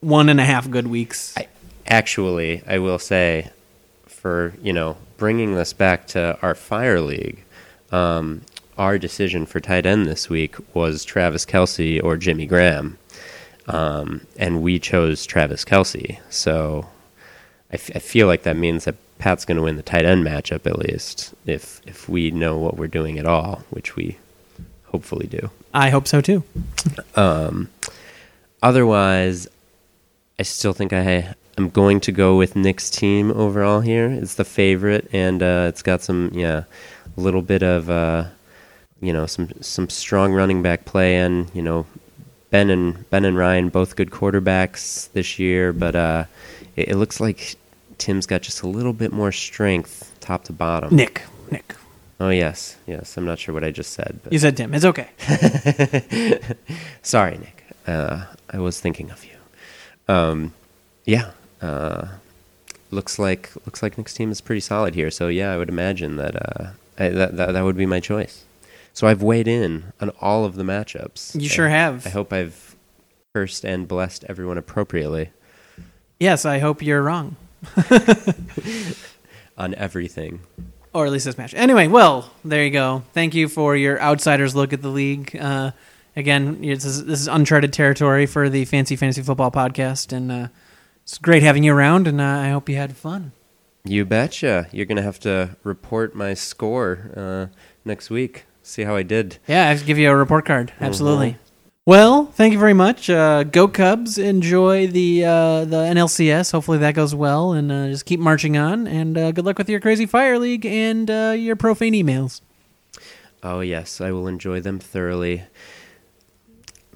[0.00, 1.34] one and a half good weeks.
[1.36, 1.48] I,
[1.86, 3.50] actually, I will say,
[4.06, 7.42] for you know, bringing this back to our fire league,
[7.90, 8.42] um,
[8.78, 12.96] our decision for tight end this week was Travis Kelce or Jimmy Graham,
[13.66, 16.18] um, and we chose Travis Kelce.
[16.30, 16.86] So
[17.70, 20.24] I, f- I feel like that means that Pat's going to win the tight end
[20.24, 24.16] matchup at least, if if we know what we're doing at all, which we
[24.86, 25.50] hopefully do.
[25.74, 26.44] I hope so too.
[27.16, 27.68] Um,
[28.62, 29.48] otherwise,
[30.38, 34.06] I still think I am going to go with Nick's team overall here.
[34.06, 36.62] It's the favorite, and uh, it's got some yeah,
[37.16, 38.26] a little bit of uh,
[39.00, 41.86] you know some some strong running back play, and you know
[42.50, 46.24] Ben and Ben and Ryan both good quarterbacks this year, but uh,
[46.76, 47.56] it, it looks like
[47.98, 50.94] Tim's got just a little bit more strength top to bottom.
[50.94, 51.22] Nick.
[51.50, 51.74] Nick.
[52.20, 53.16] Oh yes, yes.
[53.16, 54.74] I'm not sure what I just said, but You said Tim.
[54.74, 55.08] It's okay.
[57.02, 57.64] Sorry, Nick.
[57.86, 59.36] Uh, I was thinking of you.
[60.12, 60.52] Um,
[61.04, 61.30] yeah.
[61.62, 62.08] Uh,
[62.90, 65.10] looks like looks like Nick's team is pretty solid here.
[65.10, 68.44] So yeah, I would imagine that uh, I, that, that that would be my choice.
[68.98, 71.40] So I've weighed in on all of the matchups.
[71.40, 72.04] You sure I- have.
[72.04, 72.74] I hope I've
[73.32, 75.30] cursed and blessed everyone appropriately
[76.18, 77.36] Yes, I hope you're wrong.
[79.56, 80.40] on everything.
[80.92, 81.54] Or at least this match.
[81.54, 83.04] Anyway, well, there you go.
[83.12, 85.36] Thank you for your outsider's look at the league.
[85.36, 85.70] Uh,
[86.16, 90.48] again, this is, this is uncharted territory for the Fancy Fantasy Football podcast, and uh,
[91.04, 93.30] it's great having you around, and uh, I hope you had fun.
[93.84, 94.66] You betcha.
[94.72, 97.46] You're gonna have to report my score uh,
[97.84, 98.46] next week.
[98.68, 99.38] See how I did.
[99.48, 100.72] Yeah, I have to give you a report card.
[100.78, 101.30] Absolutely.
[101.30, 101.36] Mhm.
[101.86, 103.08] Well, thank you very much.
[103.08, 104.18] Uh, go Cubs!
[104.18, 106.52] Enjoy the uh, the NLCS.
[106.52, 108.86] Hopefully that goes well, and uh, just keep marching on.
[108.86, 112.42] And uh, good luck with your crazy fire league and uh, your profane emails.
[113.42, 115.44] Oh yes, I will enjoy them thoroughly.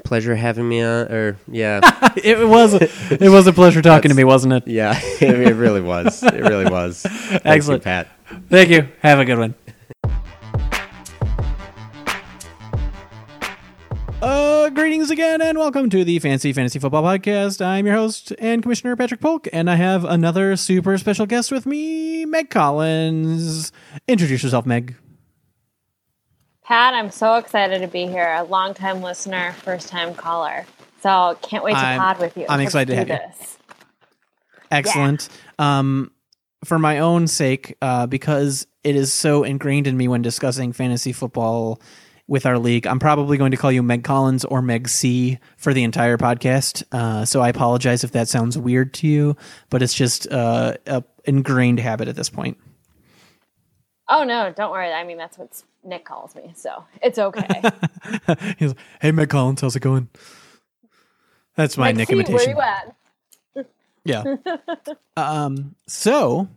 [0.04, 1.10] Pleasure having me on.
[1.10, 1.80] Or yeah,
[2.22, 4.68] it was it was a pleasure talking to me, wasn't it?
[4.68, 6.22] yeah, it really was.
[6.22, 7.00] It really was.
[7.06, 7.82] Thank you, Excellent.
[7.82, 8.08] Pat.
[8.50, 8.88] Thank you.
[9.00, 9.54] Have a good one.
[14.22, 17.60] Uh, greetings again, and welcome to the Fancy Fantasy Football Podcast.
[17.64, 21.66] I'm your host and Commissioner Patrick Polk, and I have another super special guest with
[21.66, 23.72] me, Meg Collins.
[24.06, 24.94] Introduce yourself, Meg.
[26.64, 28.32] Pat, I'm so excited to be here.
[28.38, 30.66] A long-time listener, first-time caller.
[31.02, 32.46] So can't wait to I'm- pod with you.
[32.48, 33.16] I'm excited to have you.
[33.16, 33.58] this.
[34.70, 35.28] Excellent.
[35.58, 36.12] Um,
[36.64, 41.12] for my own sake, uh, because it is so ingrained in me when discussing fantasy
[41.12, 41.80] football
[42.28, 45.74] with our league, I'm probably going to call you Meg Collins or Meg C for
[45.74, 46.82] the entire podcast.
[46.92, 49.36] Uh, so I apologize if that sounds weird to you,
[49.70, 52.58] but it's just uh, a ingrained habit at this point.
[54.08, 54.92] Oh no, don't worry.
[54.92, 57.48] I mean, that's what Nick calls me, so it's okay.
[58.58, 60.08] He's like, "Hey, Meg Collins, how's it going?"
[61.56, 62.56] That's my Like, Nick see, imitation.
[62.56, 62.74] Where
[63.56, 63.66] you at?
[64.04, 64.36] Yeah.
[65.16, 65.76] um.
[65.86, 66.48] So,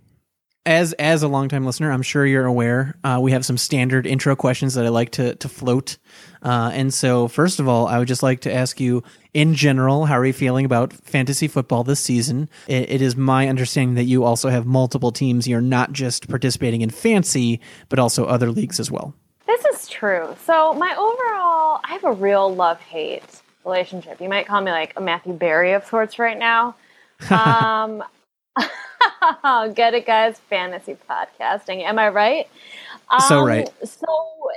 [0.65, 4.35] as as a longtime listener, I'm sure you're aware uh, we have some standard intro
[4.35, 5.97] questions that I like to to float.
[6.41, 10.05] Uh, and so, first of all, I would just like to ask you, in general,
[10.05, 12.49] how are you feeling about fantasy football this season?
[12.67, 15.47] It, it is my understanding that you also have multiple teams.
[15.47, 19.15] You're not just participating in fancy, but also other leagues as well.
[19.47, 20.35] This is true.
[20.45, 24.21] So my overall, I have a real love-hate relationship.
[24.21, 26.75] You might call me like a Matthew Berry of sorts right now.
[27.29, 28.03] Um,
[29.73, 30.39] get it, guys?
[30.49, 31.83] Fantasy podcasting.
[31.83, 32.47] Am I right?
[33.27, 33.69] So Um, right.
[33.83, 34.51] So,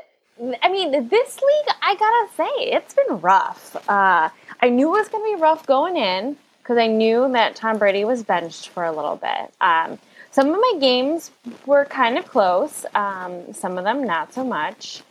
[0.62, 3.76] I mean, this league, I gotta say, it's been rough.
[3.88, 4.28] Uh,
[4.60, 8.04] I knew it was gonna be rough going in because I knew that Tom Brady
[8.04, 9.52] was benched for a little bit.
[9.60, 9.98] Um,
[10.30, 11.30] some of my games
[11.66, 12.84] were kind of close.
[12.94, 15.02] Um, some of them not so much.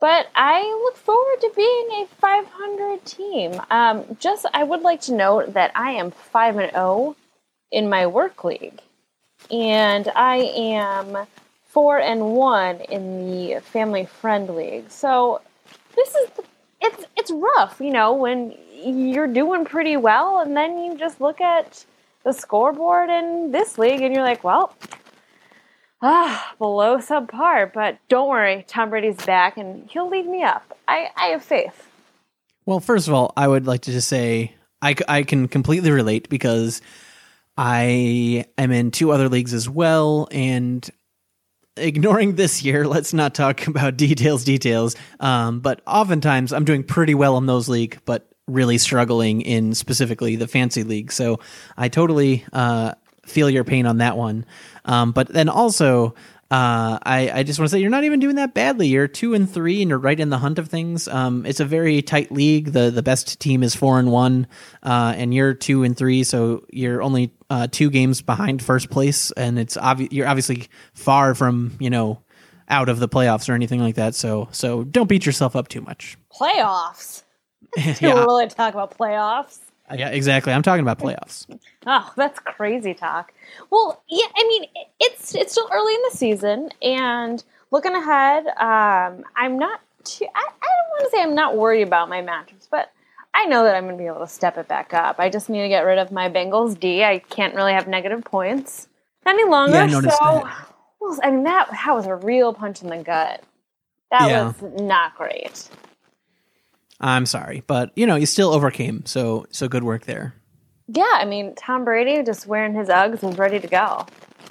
[0.00, 3.60] But I look forward to being a 500 team.
[3.70, 7.14] Um, just, I would like to note that I am 5 and 0
[7.72, 8.80] in my work league,
[9.50, 11.26] and I am
[11.68, 14.90] 4 and 1 in the family friend league.
[14.90, 15.40] So
[15.96, 16.30] this is,
[16.80, 18.54] it's, it's rough, you know, when
[18.84, 21.84] you're doing pretty well, and then you just look at
[22.24, 24.76] the scoreboard in this league, and you're like, well,
[26.02, 27.72] ah, below subpar.
[27.72, 30.76] But don't worry, Tom Brady's back, and he'll lead me up.
[30.86, 31.88] I, I have faith.
[32.66, 36.28] Well, first of all, I would like to just say I, I can completely relate
[36.28, 36.80] because
[37.56, 40.28] I am in two other leagues as well.
[40.30, 40.88] And
[41.76, 44.96] ignoring this year, let's not talk about details, details.
[45.20, 50.36] Um, but oftentimes I'm doing pretty well in those league, but really struggling in specifically
[50.36, 51.12] the fancy league.
[51.12, 51.38] So
[51.76, 54.44] I totally uh, feel your pain on that one.
[54.84, 56.14] Um, but then also,
[56.52, 58.88] uh, I, I just want to say you're not even doing that badly.
[58.88, 61.08] You're two and three, and you're right in the hunt of things.
[61.08, 62.72] Um, it's a very tight league.
[62.72, 64.46] the The best team is four and one,
[64.82, 69.30] uh, and you're two and three, so you're only uh, two games behind first place,
[69.30, 72.20] and it's obvious you're obviously far from you know
[72.68, 74.14] out of the playoffs or anything like that.
[74.14, 76.18] So so don't beat yourself up too much.
[76.30, 77.22] Playoffs.
[78.02, 79.58] yeah, early to talk about playoffs.
[79.94, 80.52] Yeah, exactly.
[80.52, 81.46] I'm talking about playoffs.
[81.84, 83.34] Oh, that's crazy talk.
[83.68, 84.66] Well, yeah, I mean,
[85.00, 87.42] it's it's still early in the season, and
[87.72, 90.26] looking ahead, um, I'm not too.
[90.32, 92.92] I, I don't want to say I'm not worried about my matchups, but
[93.34, 95.16] I know that I'm going to be able to step it back up.
[95.18, 97.02] I just need to get rid of my Bengals D.
[97.02, 98.86] I can't really have negative points
[99.26, 99.74] any longer.
[99.78, 100.66] Yeah, I noticed so, that.
[101.00, 103.42] well, I mean, that that was a real punch in the gut.
[104.12, 104.52] That Yeah.
[104.52, 105.68] was not great.
[107.02, 109.04] I'm sorry, but you know you still overcame.
[109.06, 110.34] So so good work there.
[110.88, 114.06] Yeah, I mean, Tom Brady just wearing his Uggs and ready to go.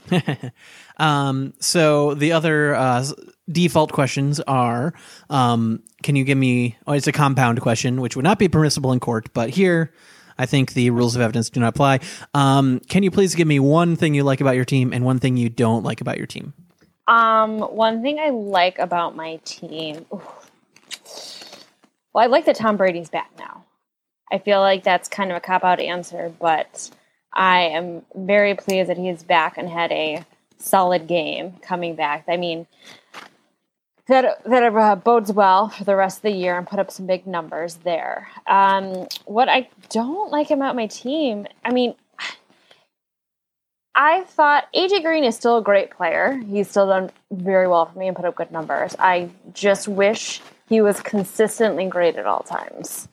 [0.97, 3.03] Um, so the other uh,
[3.49, 4.93] default questions are:
[5.31, 6.77] um, Can you give me?
[6.85, 9.91] Oh, it's a compound question, which would not be permissible in court, but here.
[10.37, 11.99] I think the rules of evidence do not apply.
[12.33, 15.19] Um, can you please give me one thing you like about your team and one
[15.19, 16.53] thing you don't like about your team?
[17.07, 20.05] Um, one thing I like about my team.
[20.13, 20.21] ooh.
[22.13, 23.65] Well, I like that Tom Brady's back now.
[24.31, 26.89] I feel like that's kind of a cop out answer, but
[27.33, 30.25] I am very pleased that he is back and had a
[30.57, 32.25] solid game coming back.
[32.27, 32.67] I mean,
[34.07, 37.07] that that uh, bodes well for the rest of the year and put up some
[37.07, 38.27] big numbers there.
[38.47, 41.95] Um, what I don't like about my team, I mean,
[43.95, 46.41] I thought AJ Green is still a great player.
[46.47, 48.95] He's still done very well for me and put up good numbers.
[48.97, 50.41] I just wish
[50.71, 53.07] he was consistently great at all times.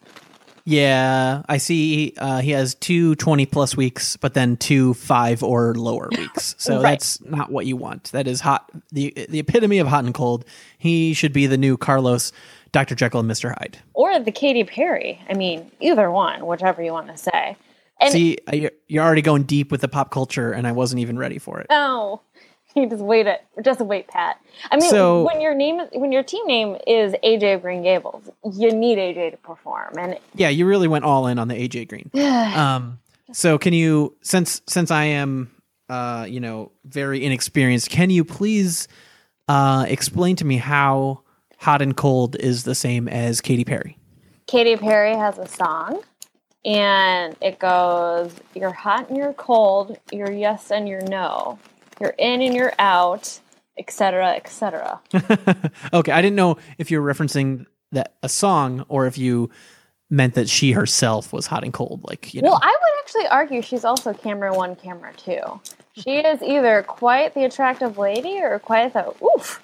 [0.65, 2.13] Yeah, I see.
[2.19, 6.55] Uh, he has two 20 plus weeks, but then two five or lower weeks.
[6.59, 6.91] So Right.
[6.93, 8.13] that's not what you want.
[8.13, 8.71] That is hot.
[8.93, 10.45] the The epitome of hot and cold.
[10.79, 12.33] He should be the new Carlos,
[12.71, 13.79] Doctor Jekyll, and Mister Hyde.
[13.95, 15.21] Or the Katy Perry.
[15.29, 17.57] I mean, either one, whichever you want to say.
[18.01, 21.19] And See, you're, you're already going deep with the pop culture, and I wasn't even
[21.19, 21.67] ready for it.
[21.69, 22.21] no,
[22.75, 23.45] you just wait it.
[23.65, 24.41] Just wait, Pat.
[24.71, 28.29] I mean, So- when your name, when your team name is AJ of Green Gables,
[28.53, 29.95] you need AJ to perform.
[29.99, 32.11] And Yeah, you really went all in on the AJ Green.
[32.57, 32.99] um,
[33.33, 35.51] so can you, since since I am,
[35.89, 38.89] uh, you know, very inexperienced, can you please
[39.49, 41.23] uh, explain to me how
[41.59, 43.99] hot and cold is the same as Katy Perry?
[44.47, 46.03] Katy Perry has a song,
[46.65, 49.99] and it goes, "You're hot and you're cold.
[50.11, 51.59] You're yes and you're no.
[52.01, 53.41] You're in and you're out."
[53.79, 54.35] Etc.
[54.35, 55.01] Etc.
[55.93, 59.51] Okay, I didn't know if you're referencing that a song or if you
[60.11, 62.51] meant that she herself was hot and cold, like you know.
[62.51, 65.61] Well, I would actually argue she's also camera one, camera two.
[65.93, 69.63] She is either quite the attractive lady or quite the oof.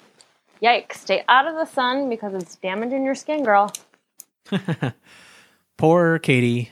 [0.61, 0.93] Yikes!
[0.95, 3.71] Stay out of the sun because it's damaging your skin, girl.
[5.77, 6.71] Poor Katie.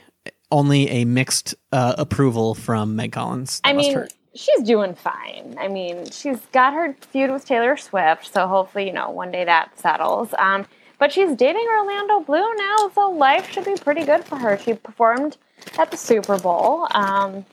[0.50, 3.60] Only a mixed uh, approval from Meg Collins.
[3.60, 4.12] That I mean, hurt.
[4.34, 5.56] She's doing fine.
[5.58, 9.44] I mean, she's got her feud with Taylor Swift, so hopefully, you know, one day
[9.44, 10.34] that settles.
[10.38, 10.66] Um,
[10.98, 14.58] but she's dating Orlando Bloom now, so life should be pretty good for her.
[14.58, 15.36] She performed
[15.78, 16.86] at the Super Bowl.
[16.92, 17.44] Um,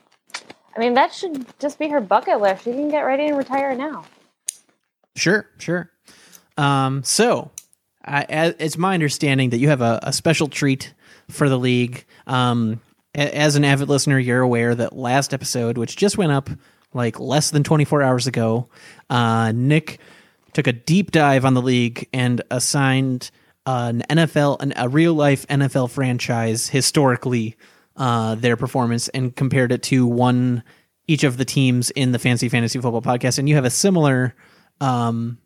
[0.76, 2.64] I mean, that should just be her bucket list.
[2.64, 4.04] She can get ready and retire now.
[5.16, 5.90] Sure, sure.
[6.56, 7.50] Um, so,
[8.04, 10.94] I, as, it's my understanding that you have a, a special treat
[11.28, 12.04] for the league.
[12.26, 12.80] Um,
[13.14, 16.48] as an avid listener, you're aware that last episode, which just went up
[16.94, 18.68] like less than 24 hours ago,
[19.10, 20.00] uh, Nick
[20.52, 23.30] took a deep dive on the league and assigned
[23.66, 27.56] an NFL, an, a real life NFL franchise historically
[27.96, 30.62] uh, their performance and compared it to one
[31.06, 33.38] each of the teams in the Fancy Fantasy Football podcast.
[33.38, 34.34] And you have a similar
[34.80, 35.38] um,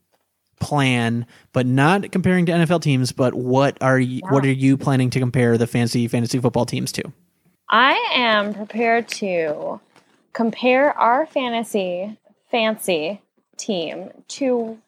[0.61, 3.13] plan, but not comparing to NFL teams.
[3.13, 6.93] But what are you, what are you planning to compare the Fancy Fantasy Football teams
[6.93, 7.13] to?
[7.69, 9.81] I am prepared to
[10.37, 12.18] compare our fantasy
[12.51, 13.22] fancy
[13.57, 14.78] team to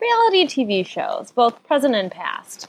[0.00, 2.66] reality TV shows, both present and past.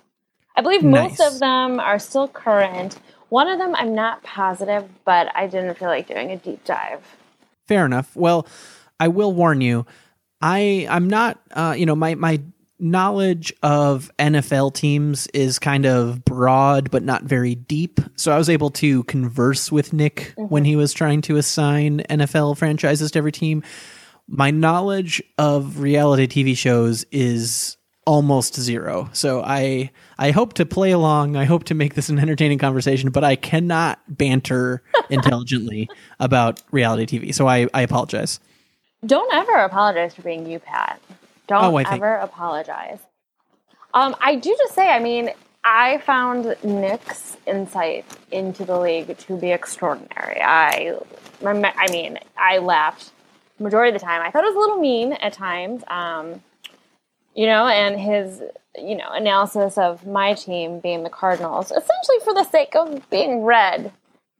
[0.56, 3.00] I believe most of them are still current.
[3.30, 7.18] One of them I'm not positive, but I didn't feel like doing a deep dive.
[7.68, 8.16] Fair enough.
[8.16, 8.46] Well,
[9.00, 9.88] I will warn you.
[10.40, 11.40] I I'm not.
[11.52, 12.40] Uh, you know, my my
[12.80, 18.00] knowledge of NFL teams is kind of broad, but not very deep.
[18.16, 20.44] So I was able to converse with Nick mm-hmm.
[20.44, 23.64] when he was trying to assign NFL franchises to every team.
[24.28, 29.10] My knowledge of reality TV shows is almost zero.
[29.12, 31.36] So I I hope to play along.
[31.36, 37.20] I hope to make this an entertaining conversation, but I cannot banter intelligently about reality
[37.20, 37.34] TV.
[37.34, 38.40] So I, I apologize.
[39.06, 41.02] Don't ever apologize for being you, Pat.
[41.48, 43.00] Don't Oh, I think- ever apologize.
[43.94, 45.32] Um, I do just say, I mean,
[45.64, 50.42] I found Nick's insight into the league to be extraordinary.
[50.42, 50.98] I,
[51.42, 53.12] remem- I mean, I laughed
[53.60, 54.22] majority of the time.
[54.22, 56.42] I thought it was a little mean at times, um,
[57.34, 58.42] you know, and his,
[58.78, 63.44] you know, analysis of my team being the Cardinals, essentially for the sake of being
[63.44, 63.92] red.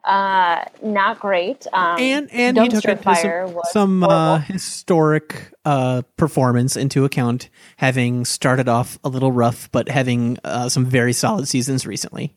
[0.08, 1.68] Uh, not great.
[1.74, 7.04] Um, And and he took Dumpster into Fire some, some uh, historic uh, performance into
[7.04, 12.34] account, having started off a little rough, but having uh, some very solid seasons recently.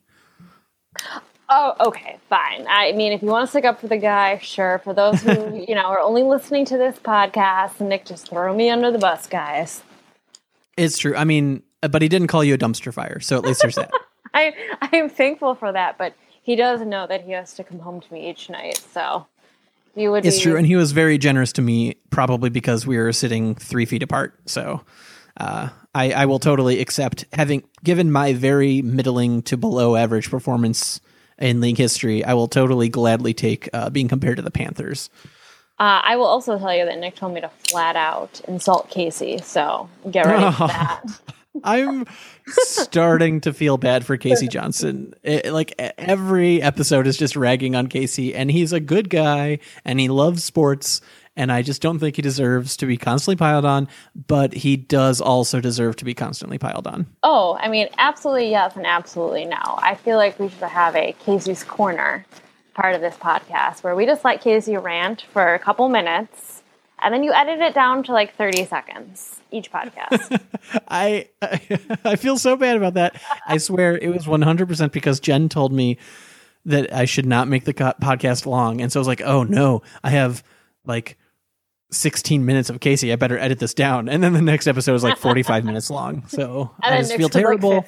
[1.49, 2.67] Oh, okay, fine.
[2.69, 4.81] I mean, if you want to stick up for the guy, sure.
[4.83, 8.69] For those who, you know, are only listening to this podcast, Nick, just throw me
[8.69, 9.85] under the bus, guys.
[10.77, 11.15] It's true.
[11.15, 13.75] I mean, uh, but he didn't call you a dumpster fire, so at least there's
[13.77, 13.93] that.
[14.35, 17.79] I I am thankful for that, but he does know that he has to come
[17.79, 19.27] home to me each night, so
[19.95, 20.25] you would.
[20.25, 23.55] It's be, true, and he was very generous to me, probably because we were sitting
[23.55, 24.39] three feet apart.
[24.47, 24.83] So,
[25.37, 31.01] uh, I, I will totally accept having given my very middling to below average performance
[31.39, 32.25] in league history.
[32.25, 35.11] I will totally gladly take uh, being compared to the Panthers.
[35.79, 39.39] Uh, I will also tell you that Nick told me to flat out insult Casey,
[39.39, 41.03] so get ready for that.
[41.65, 42.07] I'm
[42.49, 45.15] starting to feel bad for Casey Johnson.
[45.23, 49.59] It- like e- every episode is just ragging on Casey, and he's a good guy
[49.85, 51.01] and he loves sports.
[51.37, 53.89] And I just don't think he deserves to be constantly piled on,
[54.27, 57.07] but he does also deserve to be constantly piled on.
[57.23, 59.57] Oh, I mean, absolutely yes and absolutely no.
[59.79, 62.27] I feel like we should have a Casey's Corner
[62.75, 66.60] part of this podcast where we just let Casey rant for a couple minutes
[67.03, 70.41] and then you edit it down to like 30 seconds each podcast.
[70.89, 71.29] I
[72.05, 73.21] I feel so bad about that.
[73.47, 75.99] I swear it was 100% because Jen told me
[76.65, 79.83] that I should not make the podcast long, and so I was like, oh no,
[80.05, 80.45] I have
[80.85, 81.17] like
[81.91, 83.13] 16 minutes of Casey.
[83.13, 84.09] I better edit this down.
[84.09, 86.25] And then the next episode is like 45 minutes long.
[86.29, 87.85] So I just feel was, like, terrible.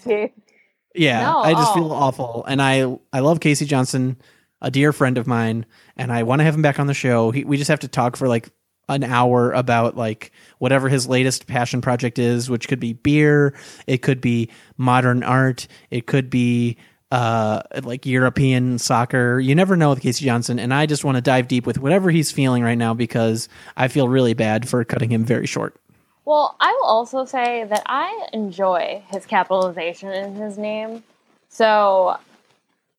[0.94, 1.74] Yeah, No, I just oh.
[1.74, 4.20] feel awful, and I I love Casey Johnson,
[4.60, 5.64] a dear friend of mine,
[5.96, 7.30] and I want to have him back on the show.
[7.30, 8.50] He, we just have to talk for like
[8.94, 13.54] an hour about like whatever his latest passion project is, which could be beer,
[13.86, 16.76] it could be modern art, it could be
[17.10, 19.38] uh like European soccer.
[19.38, 22.10] You never know with Casey Johnson, and I just want to dive deep with whatever
[22.10, 25.76] he's feeling right now because I feel really bad for cutting him very short.
[26.24, 31.02] Well, I will also say that I enjoy his capitalization in his name.
[31.48, 32.16] So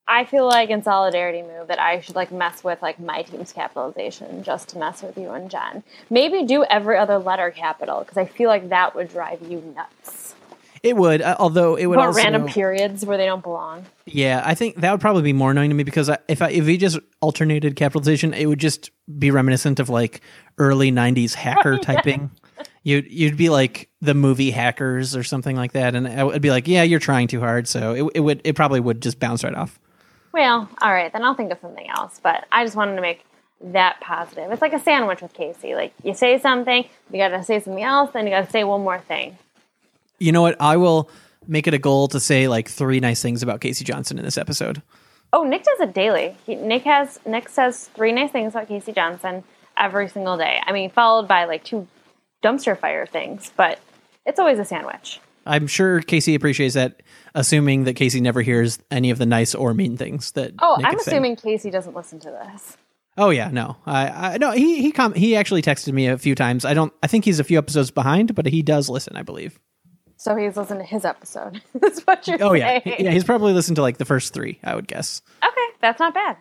[0.08, 3.54] I feel like in solidarity move that I should like mess with like my team's
[3.54, 5.84] capitalization just to mess with you and Jen.
[6.10, 10.36] Maybe do every other letter capital because I feel like that would drive you nuts.
[10.84, 13.86] It would, uh, although it would Or also random periods where they don't belong.
[14.06, 16.49] Yeah, I think that would probably be more annoying to me because I, if I,
[16.49, 20.20] if we just alternated capitalization, it would just be reminiscent of like
[20.58, 22.32] early '90s hacker typing.
[22.84, 26.51] You'd you'd be like the movie Hackers or something like that, and I would be
[26.51, 27.70] like, yeah, you're trying too hard.
[27.70, 29.80] So it it would it probably would just bounce right off.
[30.34, 32.20] Well, all right, then I'll think of something else.
[32.22, 33.24] But I just wanted to make
[33.62, 34.52] that positive.
[34.52, 35.76] It's like a sandwich with Casey.
[35.76, 38.64] Like you say something, you got to say something else, then you got to say
[38.64, 39.38] one more thing.
[40.20, 40.60] You know what?
[40.60, 41.10] I will
[41.48, 44.38] make it a goal to say like three nice things about Casey Johnson in this
[44.38, 44.82] episode.
[45.32, 46.36] Oh, Nick does it daily.
[46.46, 49.44] He, Nick has Nick says three nice things about Casey Johnson
[49.78, 50.62] every single day.
[50.66, 51.88] I mean, followed by like two
[52.44, 53.80] dumpster fire things, but
[54.26, 55.20] it's always a sandwich.
[55.46, 57.02] I'm sure Casey appreciates that,
[57.36, 60.54] assuming that Casey never hears any of the nice or mean things that.
[60.60, 61.16] Oh, Nick I'm is saying.
[61.18, 62.78] assuming Casey doesn't listen to this.
[63.18, 66.34] Oh yeah, no, I, I no he he com- he actually texted me a few
[66.36, 66.66] times.
[66.66, 66.92] I don't.
[67.04, 69.16] I think he's a few episodes behind, but he does listen.
[69.16, 69.60] I believe.
[70.18, 71.62] So he's listened to his episode.
[71.76, 73.12] That's what you're Oh yeah, yeah.
[73.12, 74.58] He's probably listened to like the first three.
[74.64, 75.22] I would guess.
[75.44, 76.38] Okay, that's not bad.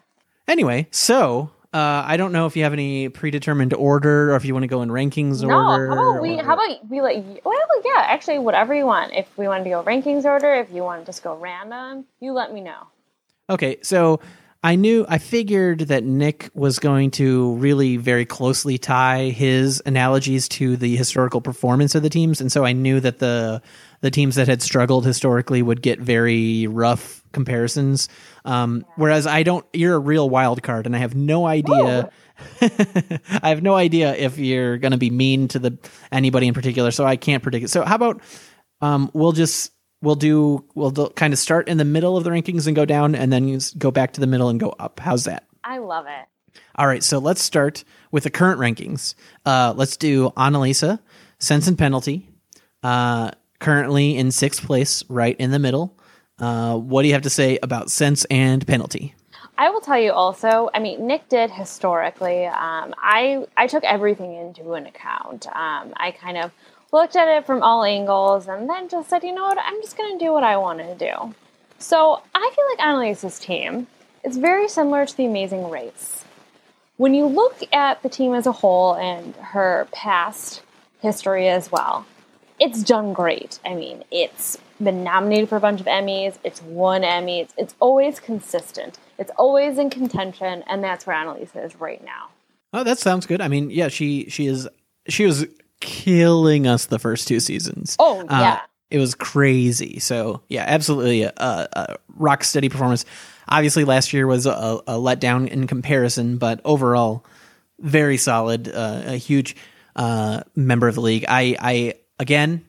[0.49, 4.53] Anyway, so uh, I don't know if you have any predetermined order or if you
[4.53, 5.89] want to go in rankings No, order.
[5.89, 6.39] how about we?
[6.39, 7.39] or- How about we let you?
[7.45, 7.55] Well,
[7.85, 9.13] yeah, actually, whatever you want.
[9.15, 12.33] If we want to go rankings order, if you want to just go random, you
[12.33, 12.87] let me know.
[13.51, 14.21] Okay, so
[14.65, 20.49] I knew I figured that Nick was going to really very closely tie his analogies
[20.51, 23.61] to the historical performance of the teams, and so I knew that the
[24.03, 28.09] the teams that had struggled historically would get very rough comparisons.
[28.45, 32.11] Um, whereas I don't, you're a real wild card, and I have no idea.
[32.61, 35.79] I have no idea if you're going to be mean to the
[36.11, 37.69] anybody in particular, so I can't predict it.
[37.69, 38.21] So how about
[38.81, 39.73] um, we'll just
[40.03, 42.85] we'll do we'll do, kind of start in the middle of the rankings and go
[42.85, 45.01] down, and then you go back to the middle and go up.
[45.01, 45.47] How's that?
[45.65, 46.27] I love it.
[46.75, 49.15] All right, so let's start with the current rankings.
[49.47, 51.01] Uh, let's do Annalisa,
[51.39, 52.29] Sense and Penalty,
[52.83, 55.97] uh, currently in sixth place, right in the middle.
[56.39, 59.15] Uh, what do you have to say about Sense and Penalty?
[59.59, 60.71] I will tell you also.
[60.75, 62.47] I mean, Nick did historically.
[62.47, 65.47] Um, I I took everything into an account.
[65.47, 66.53] Um, I kind of
[66.93, 69.97] looked at it from all angles, and then just said, you know what, I'm just
[69.97, 71.35] going to do what I want to do.
[71.79, 73.87] So I feel like Annalise's team
[74.25, 76.25] is very similar to the Amazing Race.
[76.97, 80.63] When you look at the team as a whole and her past
[81.01, 82.07] history as well,
[82.61, 83.59] it's done great.
[83.65, 86.37] I mean, it's been nominated for a bunch of Emmys.
[86.45, 87.51] It's won Emmys.
[87.57, 88.99] It's always consistent.
[89.19, 92.29] It's always in contention, and that's where Annalisa is right now.
[92.73, 93.41] Oh, that sounds good.
[93.41, 94.69] I mean, yeah, she she is
[95.09, 95.47] she was
[95.81, 97.97] killing us the first two seasons.
[97.99, 98.61] Oh, Uh, yeah.
[98.91, 99.99] it was crazy.
[99.99, 103.05] So yeah, absolutely a, a rock steady performance.
[103.49, 104.51] Obviously, last year was a,
[104.87, 107.25] a letdown in comparison, but overall,
[107.81, 108.69] very solid.
[108.69, 109.57] Uh, a huge
[109.97, 111.25] uh, member of the league.
[111.29, 112.65] I I again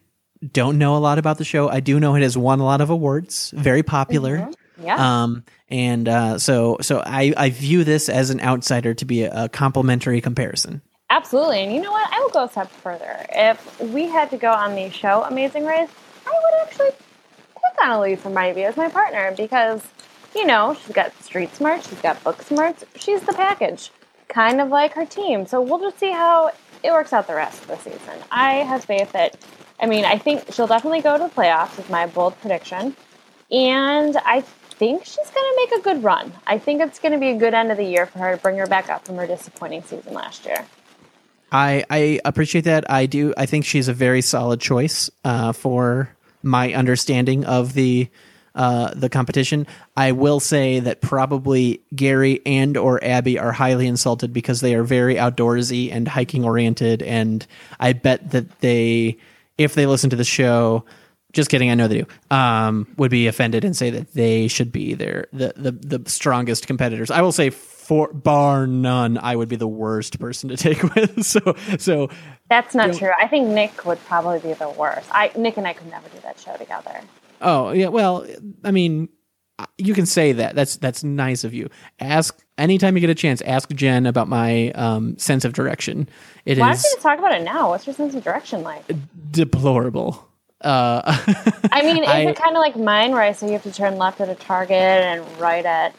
[0.52, 1.70] don't know a lot about the show.
[1.70, 3.52] I do know it has won a lot of awards.
[3.56, 4.50] Very popular.
[4.82, 5.24] Yeah.
[5.24, 9.46] Um, and uh, so so I, I view this as an outsider to be a,
[9.46, 10.82] a complimentary comparison.
[11.10, 11.60] Absolutely.
[11.62, 12.12] And you know what?
[12.12, 13.26] I will go a step further.
[13.30, 15.90] If we had to go on the show Amazing Race,
[16.26, 19.84] I would actually pick on Annalisa maybe as my partner because,
[20.36, 23.92] you know, she's got street smarts, she's got book smarts, she's the package,
[24.28, 25.46] kind of like her team.
[25.46, 26.52] So we'll just see how
[26.84, 28.18] it works out the rest of the season.
[28.32, 29.38] I have faith that,
[29.84, 32.96] I mean, I think she'll definitely go to the playoffs, is my bold prediction.
[33.52, 36.32] And I think she's going to make a good run.
[36.48, 38.42] I think it's going to be a good end of the year for her to
[38.42, 40.66] bring her back up from her disappointing season last year.
[41.52, 42.90] I I appreciate that.
[42.90, 43.34] I do.
[43.38, 48.08] I think she's a very solid choice uh, for my understanding of the
[48.56, 49.68] uh, the competition.
[49.98, 54.84] I will say that probably Gary and or Abby are highly insulted because they are
[54.84, 57.46] very outdoorsy and hiking oriented, and
[57.80, 59.18] I bet that they,
[59.58, 60.86] if they listen to the show,
[61.34, 61.72] just kidding.
[61.72, 62.36] I know they do.
[62.36, 66.68] Um, would be offended and say that they should be their the the, the strongest
[66.68, 67.10] competitors.
[67.12, 71.26] I will say, for bar none, I would be the worst person to take with.
[71.26, 72.10] So so
[72.50, 73.12] That's not true.
[73.20, 75.10] I think Nick would probably be the worst.
[75.12, 77.02] I Nick and I could never do that show together.
[77.42, 78.26] Oh yeah, well,
[78.64, 79.10] I mean,
[79.78, 80.56] you can say that.
[80.56, 81.70] That's that's nice of you.
[82.00, 83.42] Ask anytime you get a chance.
[83.42, 86.08] Ask Jen about my um, sense of direction.
[86.46, 87.70] It Why is don't you talk about it now?
[87.70, 88.84] What's your sense of direction like?
[89.32, 90.28] deplorable.
[90.62, 91.02] Uh,
[91.72, 93.72] I mean, is I- it kind of like mine where I say you have to
[93.72, 95.94] turn left at a Target and right at,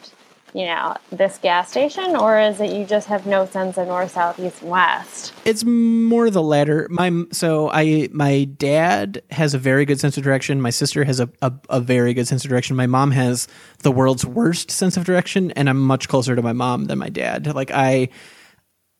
[0.55, 2.15] you know, this gas station?
[2.15, 5.33] Or is it you just have no sense of north, south, east, west?
[5.43, 6.87] it's more the latter.
[6.89, 10.61] My so I my dad has a very good sense of direction.
[10.61, 12.77] My sister has a, a, a very good sense of direction.
[12.77, 13.49] My mom has
[13.79, 17.09] the world's worst sense of direction, and I'm much closer to my mom than my
[17.09, 17.53] dad.
[17.53, 18.07] Like I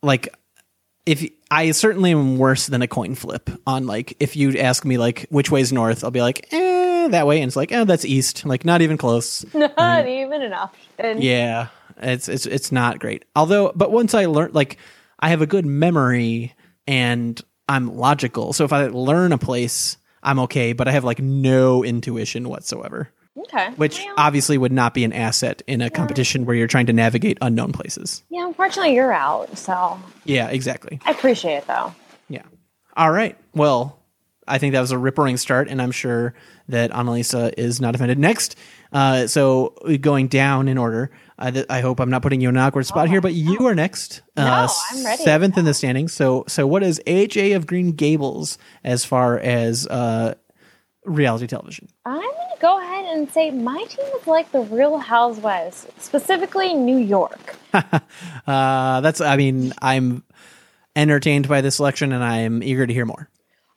[0.04, 0.36] like
[1.06, 4.98] if I certainly am worse than a coin flip on like if you ask me
[4.98, 7.86] like which way's north, I'll be like eh Eh, that way, and it's like oh
[7.86, 9.46] that's east, like not even close.
[9.54, 10.74] Not even enough.
[11.00, 11.68] And Yeah,
[12.02, 13.26] it's it's it's not great.
[13.36, 14.78] Although, but once I learn, like,
[15.20, 16.54] I have a good memory
[16.88, 18.54] and I'm logical.
[18.54, 20.74] So if I learn a place, I'm okay.
[20.74, 23.70] But I have like no intuition whatsoever, Okay.
[23.76, 27.38] which obviously would not be an asset in a competition where you're trying to navigate
[27.42, 28.24] unknown places.
[28.30, 29.58] yeah, unfortunately, you're out.
[29.58, 31.00] So Yeah, exactly.
[31.06, 31.94] I appreciate it, though.
[32.30, 32.44] Yeah.
[32.98, 33.38] All right.
[33.54, 34.00] Well,
[34.48, 36.34] I think that was a ripping start, and I'm sure
[36.70, 38.20] that Annalisa is not offended.
[38.20, 38.56] Next,
[38.94, 39.70] uh, so
[40.02, 41.12] going down in order.
[41.38, 43.68] I, th- I hope I'm not putting you in an awkward spot here, but you
[43.68, 44.22] are next.
[44.38, 45.24] uh, I'm ready.
[45.24, 46.14] Seventh in the standings.
[46.14, 50.36] So, so what is AJ of Green Gables as far as uh,
[51.04, 51.90] reality television?
[52.06, 56.74] I'm going to go ahead and say my team is like the Real Housewives, specifically
[56.74, 57.56] New York.
[58.48, 59.22] Uh, that's.
[59.22, 60.24] I mean, I'm
[60.96, 63.28] entertained by this selection, and I'm eager to hear more.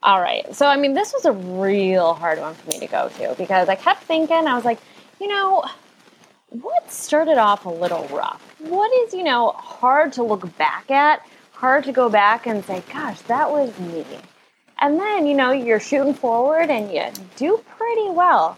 [0.01, 0.55] All right.
[0.55, 3.67] So, I mean, this was a real hard one for me to go to because
[3.67, 4.79] I kept thinking, I was like,
[5.19, 5.65] you know,
[6.49, 8.41] what started off a little rough?
[8.59, 12.81] What is, you know, hard to look back at, hard to go back and say,
[12.91, 14.05] gosh, that was me.
[14.79, 18.57] And then, you know, you're shooting forward and you do pretty well.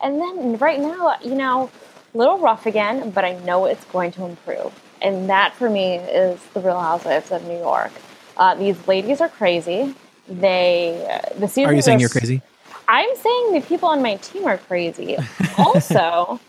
[0.00, 1.68] And then right now, you know,
[2.14, 4.72] a little rough again, but I know it's going to improve.
[5.02, 7.90] And that for me is the Real Housewives of New York.
[8.36, 9.96] Uh, these ladies are crazy.
[10.28, 11.70] They uh, the season.
[11.70, 12.42] Are you saying you're crazy?
[12.88, 15.16] I'm saying the people on my team are crazy.
[15.58, 16.40] also,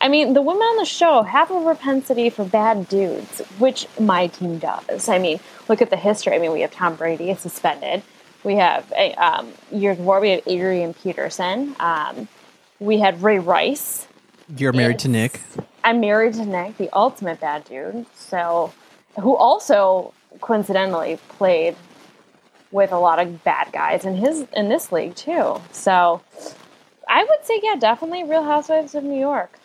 [0.00, 4.26] I mean, the women on the show have a propensity for bad dudes, which my
[4.26, 5.08] team does.
[5.08, 6.34] I mean, look at the history.
[6.34, 8.02] I mean, we have Tom Brady suspended.
[8.44, 11.74] We have um, years before we have Adrian Peterson.
[11.80, 12.28] Um,
[12.78, 14.06] we had Ray Rice.
[14.56, 15.40] You're married to Nick.
[15.82, 18.06] I'm married to Nick, the ultimate bad dude.
[18.14, 18.72] So,
[19.20, 21.74] who also coincidentally played
[22.70, 25.60] with a lot of bad guys in his in this league too.
[25.72, 26.20] So,
[27.08, 29.58] I would say, yeah, definitely Real Housewives of New York.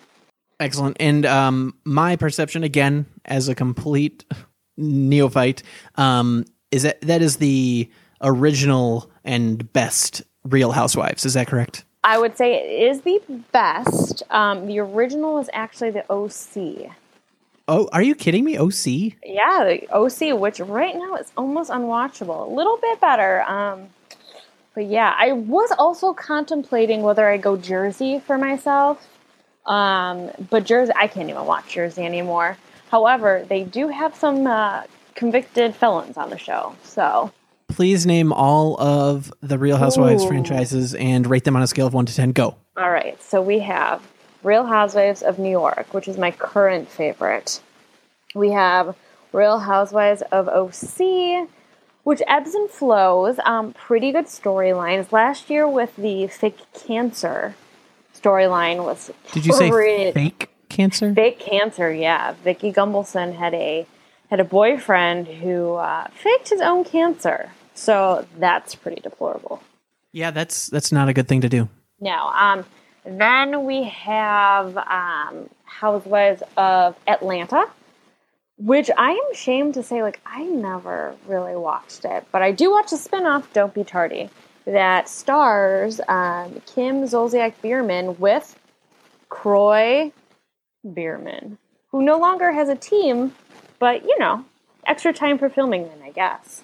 [0.60, 0.98] Excellent.
[1.00, 4.26] And um, my perception, again, as a complete
[4.78, 5.64] neophyte,
[5.96, 7.90] um, is that that is the
[8.22, 11.26] original and best Real Housewives.
[11.26, 11.84] Is that correct?
[12.04, 13.22] I would say it is the
[13.52, 14.24] best.
[14.32, 16.92] Um, the original is actually the OC.
[17.72, 18.60] Oh, are you kidding me?
[18.60, 19.14] OC?
[19.24, 22.46] Yeah, the OC, which right now is almost unwatchable.
[22.46, 23.44] A little bit better.
[23.44, 23.88] Um,
[24.76, 29.08] but yeah, I was also contemplating whether I go Jersey for myself.
[29.66, 32.58] Um, but Jersey, I can't even watch Jersey anymore.
[32.90, 34.84] However, they do have some uh,
[35.16, 36.76] convicted felons on the show.
[36.84, 37.32] So
[37.70, 40.28] Please name all of the Real Housewives Ooh.
[40.28, 42.34] franchises and rate them on a scale of 1 to 10.
[42.34, 42.58] Go.
[42.76, 44.06] All right, so we have
[44.44, 47.62] Real Housewives of New York, which is my current favorite.
[48.34, 48.96] We have
[49.34, 51.48] Real Housewives of OC,
[52.04, 53.38] which ebbs and flows.
[53.46, 55.12] Um, pretty good storylines.
[55.12, 57.56] Last year with the fake cancer
[58.20, 61.14] storyline was Did you say pretty- fake cancer?
[61.14, 61.92] fake cancer?
[61.94, 63.86] Yeah, Vicki Gunvalson had a
[64.30, 67.52] had a boyfriend who uh, faked his own cancer.
[67.74, 69.62] So that's pretty deplorable.
[70.14, 71.70] Yeah, that's that's not a good thing to do.
[72.00, 72.28] No.
[72.36, 72.66] Um,
[73.06, 77.66] then we have um, Housewives of Atlanta,
[78.58, 82.72] which I am ashamed to say, like, I never really watched it, but I do
[82.72, 84.30] watch the spinoff, Don't Be Tardy,
[84.66, 88.58] that stars um, Kim Zolciak Biermann with
[89.30, 90.12] Kroy
[90.84, 91.58] Biermann,
[91.90, 93.34] who no longer has a team,
[93.80, 94.46] but you know,
[94.86, 96.64] extra time for filming, then I guess.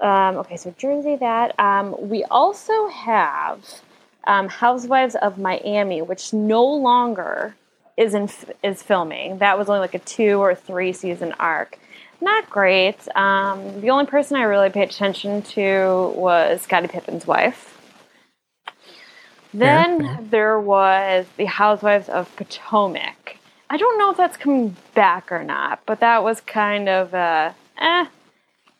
[0.00, 1.58] Um, okay, so Jersey, that.
[1.60, 3.82] Um, we also have
[4.24, 7.54] um, Housewives of Miami, which no longer
[7.96, 8.28] is in
[8.62, 9.38] is filming.
[9.38, 11.78] That was only like a two or three season arc.
[12.20, 12.96] Not great.
[13.16, 17.78] Um, the only person I really paid attention to was Scottie Pippen's wife.
[19.52, 23.36] Then there was the Housewives of Potomac.
[23.68, 27.52] I don't know if that's coming back or not, but that was kind of uh,
[27.78, 28.06] eh.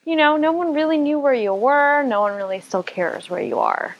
[0.04, 2.02] You know, no one really knew where you were.
[2.02, 3.96] No one really still cares where you are.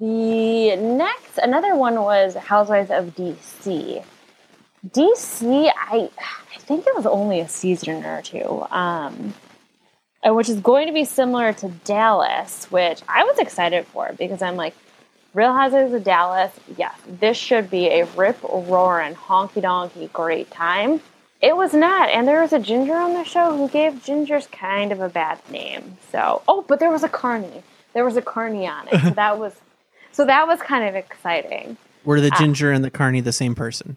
[0.00, 4.04] The next, another one was Housewives of DC.
[4.86, 9.32] DC, I, I think it was only a season or two, um,
[10.22, 14.42] uh, which is going to be similar to Dallas, which I was excited for because
[14.42, 14.74] I'm like,
[15.32, 21.00] Real Housewives of Dallas, yes, this should be a rip roaring, honky donkey great time.
[21.40, 24.92] It was not, and there was a ginger on the show who gave gingers kind
[24.92, 25.96] of a bad name.
[26.12, 27.62] So, oh, but there was a carney.
[27.94, 29.00] There was a carney on it.
[29.00, 29.54] So that was,
[30.12, 31.76] so that was kind of exciting.
[32.04, 33.96] Were the ginger and the carney the same person?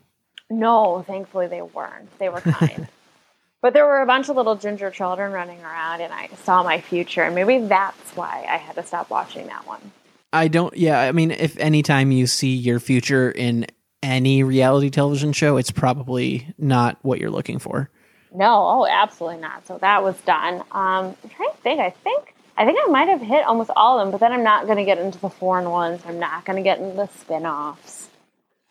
[0.49, 2.17] No, thankfully they weren't.
[2.19, 2.87] They were kind.
[3.61, 6.81] but there were a bunch of little ginger children running around, and I saw my
[6.81, 9.91] future, and maybe that's why I had to stop watching that one.
[10.31, 10.75] I don't.
[10.75, 13.67] Yeah, I mean, if anytime you see your future in
[14.01, 17.89] any reality television show, it's probably not what you're looking for.
[18.33, 19.67] No, oh, absolutely not.
[19.67, 20.55] So that was done.
[20.71, 21.79] Um, I'm trying to think.
[21.79, 24.43] I think I think I might have hit almost all of them, but then I'm
[24.43, 26.01] not going to get into the foreign ones.
[26.07, 28.09] I'm not going to get into the spin-offs.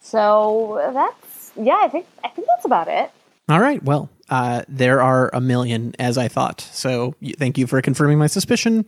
[0.00, 1.78] So that's yeah.
[1.82, 3.10] I think I think that's about it.
[3.48, 3.82] All right.
[3.82, 6.60] Well, uh, there are a million, as I thought.
[6.60, 8.86] So thank you for confirming my suspicion,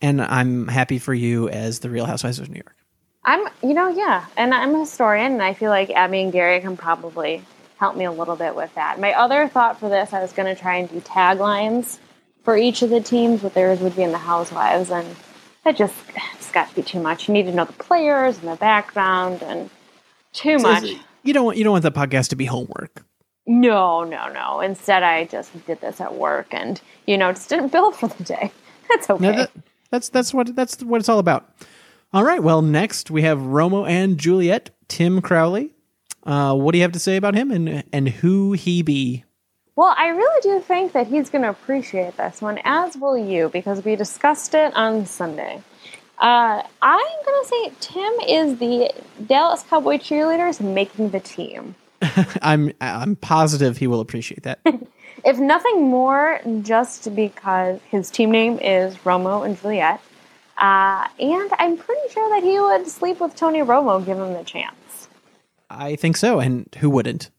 [0.00, 2.76] and I'm happy for you as the Real Housewives of New York.
[3.24, 6.60] I'm, you know, yeah, and I'm a historian, and I feel like Abby and Gary
[6.60, 7.42] can probably
[7.78, 9.00] help me a little bit with that.
[9.00, 11.98] My other thought for this, I was going to try and do taglines
[12.44, 15.16] for each of the teams, what theirs would be in the Housewives, and
[15.64, 15.94] that just
[16.34, 17.26] it's got to be too much.
[17.26, 19.70] You need to know the players and the background, and
[20.32, 20.84] too much.
[21.22, 23.04] You don't want you don't want the podcast to be homework.
[23.46, 24.60] No, no, no.
[24.60, 28.24] Instead, I just did this at work, and you know, just didn't build for the
[28.24, 28.52] day.
[28.88, 29.36] That's okay.
[29.36, 29.50] That,
[29.90, 31.48] that's that's what that's what it's all about.
[32.12, 32.42] All right.
[32.42, 34.70] Well, next we have Romo and Juliet.
[34.88, 35.72] Tim Crowley.
[36.24, 39.24] Uh, what do you have to say about him and and who he be?
[39.76, 43.48] Well, I really do think that he's going to appreciate this one, as will you,
[43.48, 45.62] because we discussed it on Sunday.
[46.18, 48.92] Uh, I'm going to say Tim is the
[49.26, 51.74] Dallas Cowboy cheerleaders making the team.
[52.42, 54.60] I'm I'm positive he will appreciate that.
[55.24, 60.00] If nothing more, just because his team name is Romo and Juliet.
[60.58, 64.44] Uh, and I'm pretty sure that he would sleep with Tony Romo give him the
[64.44, 65.08] chance.
[65.70, 67.30] I think so, and who wouldn't?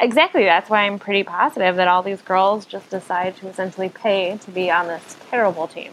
[0.00, 0.44] Exactly.
[0.44, 4.50] That's why I'm pretty positive that all these girls just decide to essentially pay to
[4.50, 5.92] be on this terrible team.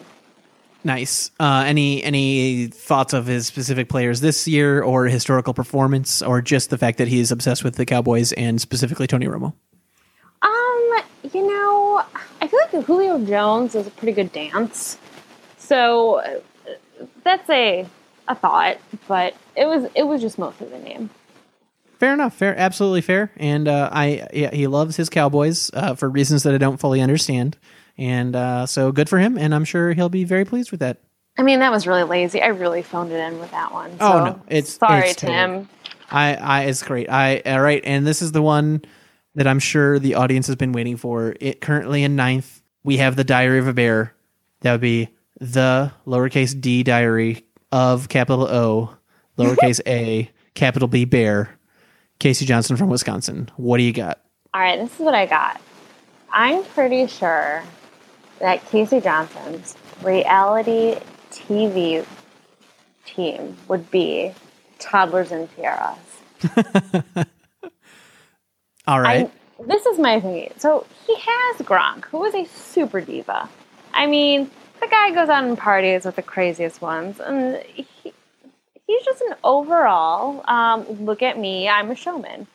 [0.83, 1.29] Nice.
[1.39, 6.71] Uh, any any thoughts of his specific players this year, or historical performance, or just
[6.71, 9.53] the fact that he is obsessed with the Cowboys and specifically Tony Romo?
[10.41, 11.01] Um,
[11.33, 12.03] you know,
[12.41, 14.97] I feel like Julio Jones is a pretty good dance.
[15.59, 16.39] So uh,
[17.23, 17.85] that's a
[18.27, 18.77] a thought,
[19.07, 21.11] but it was it was just mostly the name.
[22.01, 22.33] Fair enough.
[22.33, 23.31] Fair, absolutely fair.
[23.37, 26.99] And uh, I, yeah, he loves his Cowboys uh, for reasons that I don't fully
[26.99, 27.59] understand,
[27.95, 29.37] and uh, so good for him.
[29.37, 30.97] And I'm sure he'll be very pleased with that.
[31.37, 32.41] I mean, that was really lazy.
[32.41, 33.91] I really phoned it in with that one.
[33.99, 35.69] Oh, no, it's- sorry, it's totally- Tim.
[36.09, 37.07] I, I, it's great.
[37.07, 38.81] I, all right, and this is the one
[39.35, 41.35] that I'm sure the audience has been waiting for.
[41.39, 44.15] It currently in ninth, we have the Diary of a Bear.
[44.61, 48.95] That would be the lowercase d diary of capital O,
[49.37, 51.59] lowercase a, capital B Bear.
[52.22, 53.49] Casey Johnson from Wisconsin.
[53.57, 54.22] What do you got?
[54.53, 55.59] All right, this is what I got.
[56.32, 57.63] I'm pretty sure
[58.38, 60.99] that Casey Johnson's reality
[61.32, 62.05] TV
[63.07, 64.34] team would be
[64.78, 65.97] Toddlers and Tiaras.
[68.88, 69.26] All right.
[69.26, 70.51] I, this is my thing.
[70.57, 73.49] So he has Gronk, who is a super diva.
[73.95, 78.13] I mean, the guy goes out and parties with the craziest ones, and he,
[78.91, 82.47] he's just an overall um, look at me, I'm a showman.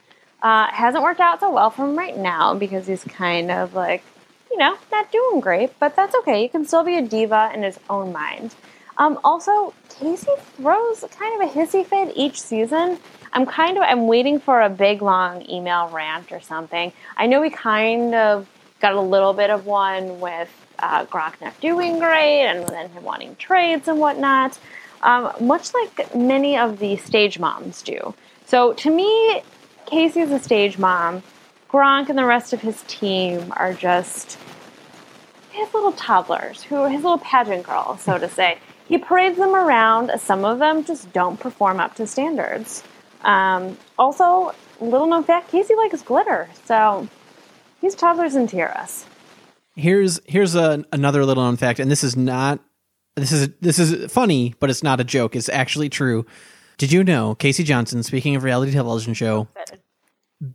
[0.42, 4.02] Uh, hasn't worked out so well for him right now because he's kind of like,
[4.50, 6.42] you know, not doing great, but that's okay.
[6.42, 8.54] You can still be a diva in his own mind.
[8.98, 12.98] Um, also, Casey throws kind of a hissy fit each season.
[13.32, 16.92] I'm kind of I'm waiting for a big long email rant or something.
[17.16, 18.46] I know we kind of
[18.80, 21.06] got a little bit of one with uh,
[21.40, 24.58] not doing great and then him wanting trades and whatnot,
[25.02, 28.14] um, much like many of the stage moms do.
[28.46, 29.42] So to me,
[29.86, 31.22] Casey's a stage mom.
[31.70, 34.38] Gronk and the rest of his team are just
[35.50, 38.58] his little toddlers, who are his little pageant girls, so to say.
[38.88, 40.12] He parades them around.
[40.20, 42.84] Some of them just don't perform up to standards.
[43.22, 47.08] Um, also, little known fact, Casey likes glitter, so
[47.80, 49.06] he's toddlers and tiaras.
[49.74, 52.60] Here's here's a, another little known fact, and this is not
[53.16, 55.34] this is this is funny, but it's not a joke.
[55.34, 56.26] It's actually true.
[56.78, 59.48] Did you know Casey Johnson, speaking of reality television show,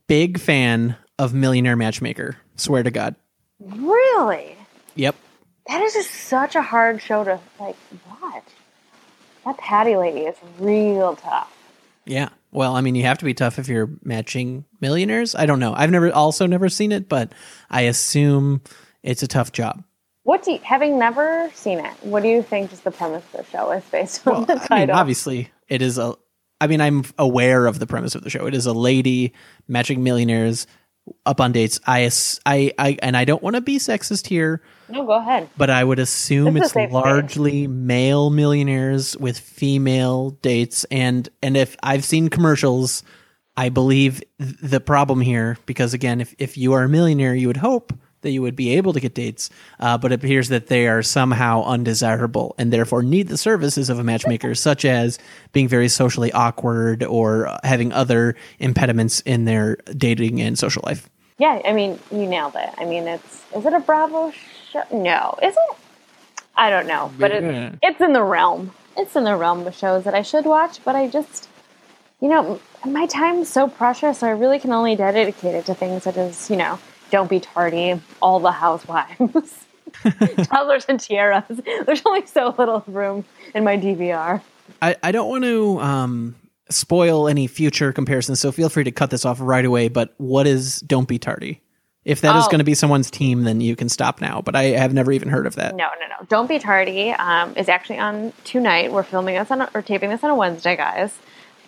[0.08, 2.38] big fan of Millionaire Matchmaker.
[2.56, 3.16] Swear to God.
[3.60, 4.56] Really?
[4.96, 5.16] Yep.
[5.68, 7.76] That is just such a hard show to like
[8.10, 8.44] watch.
[9.46, 11.56] That Patti lady is real tough.
[12.06, 12.30] Yeah.
[12.52, 15.36] Well, I mean, you have to be tough if you're matching millionaires.
[15.36, 15.74] I don't know.
[15.74, 17.32] I've never also never seen it, but
[17.70, 18.62] I assume
[19.04, 19.84] it's a tough job.
[20.24, 21.94] What do you, having never seen it?
[22.02, 24.68] What do you think just the premise of the show is based on Well, the
[24.70, 26.16] I mean, obviously, it is a.
[26.60, 28.46] I mean, I'm aware of the premise of the show.
[28.46, 29.34] It is a lady
[29.68, 30.68] matching millionaires
[31.26, 31.80] up on dates.
[31.88, 32.12] I,
[32.46, 35.50] I, I and I don't want to be sexist here, no, go ahead.
[35.58, 36.94] but I would assume It's a it's safe space.
[36.94, 40.84] largely male millionaires with female dates.
[40.92, 43.02] And and if I've seen commercials,
[43.58, 47.48] I believe th- the problem here because again, if if you are a millionaire, you
[47.48, 47.92] would hope
[48.22, 49.50] that you would be able to get dates,
[49.80, 54.00] uh, but it appears that they are somehow undesirable and therefore need the services of
[54.00, 55.20] a matchmaker, such as
[55.54, 61.10] being very socially awkward or having other impediments in their dating and social life.
[61.38, 62.70] Yeah, I mean, you nailed it.
[62.78, 64.32] I mean, it's is it a Bravo
[64.72, 64.84] show?
[64.92, 65.78] No, is it?
[66.56, 67.72] I don't know, but it, Yeah.
[67.82, 68.72] it's in the realm.
[68.98, 71.48] It's in the realm of shows that I should watch, but I just,
[72.20, 74.20] you know, my time's so precious.
[74.20, 76.78] So I really can only dedicate it to things such as, you know,
[77.12, 79.66] Don't Be Tardy, All the Housewives,
[80.44, 81.46] Toddlers and Tiaras.
[81.86, 84.42] There's only so little room in my DVR.
[84.82, 86.36] I, I don't want to um,
[86.70, 89.90] spoil any future comparisons, so feel free to cut this off right away.
[89.90, 91.62] But what is Don't Be Tardy?
[92.04, 92.50] If that is Oh.
[92.50, 94.42] going to be someone's team, then you can stop now.
[94.42, 95.76] But I have never even heard of that.
[95.76, 96.26] No, no, no.
[96.30, 97.12] Don't be tardy.
[97.12, 98.92] Um, is actually on tonight.
[98.92, 101.16] We're filming this on or taping this on a Wednesday, guys.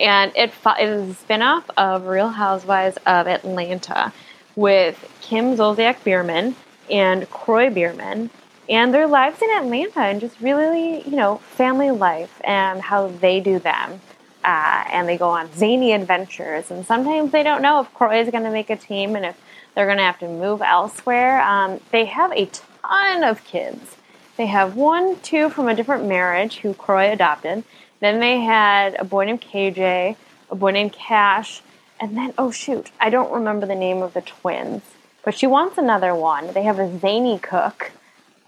[0.00, 4.12] And it it is a spinoff of Real Housewives of Atlanta
[4.56, 6.54] with Kim Zolciak Biermann
[6.90, 8.30] and Kroy Biermann
[8.68, 13.40] and their lives in Atlanta and just really, you know, family life and how they
[13.40, 14.00] do them.
[14.44, 16.70] Uh, and they go on zany adventures.
[16.70, 19.40] And sometimes they don't know if Kroy is going to make a team and if
[19.74, 21.40] they're going to have to move elsewhere.
[21.40, 22.48] Um, they have a
[22.82, 23.96] ton of kids.
[24.36, 27.64] They have one, two from a different marriage who Kroy adopted.
[28.00, 30.16] Then they had a boy named KJ,
[30.50, 31.62] a boy named Cash,
[32.00, 34.82] and then, oh shoot, I don't remember the name of the twins.
[35.24, 36.52] But she wants another one.
[36.52, 37.92] They have a zany cook.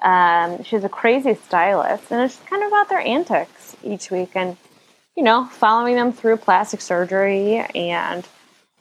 [0.02, 4.56] Um, she's a crazy stylist, and it's kind of about their antics each week, and
[5.16, 8.26] you know, following them through plastic surgery and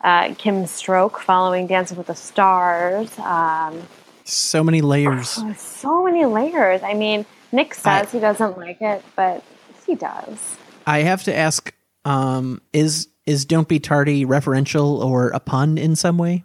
[0.02, 3.18] uh, Kim's stroke, following Dancing with the Stars.
[3.20, 3.82] Um,
[4.26, 5.36] So many layers.
[5.38, 6.84] there's so many layers.
[6.84, 9.42] I mean, Nick says I- he doesn't like it, but
[9.88, 10.58] he does.
[10.86, 15.96] I have to ask: um, is is Don't Be Tardy referential or a pun in
[15.96, 16.44] some way?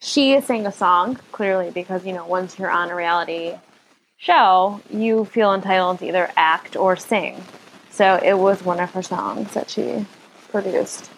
[0.00, 3.54] She sang a song clearly because you know once you're on a reality
[4.16, 7.42] show, you feel entitled to either act or sing.
[7.90, 10.04] So it was one of her songs that she
[10.50, 11.10] produced.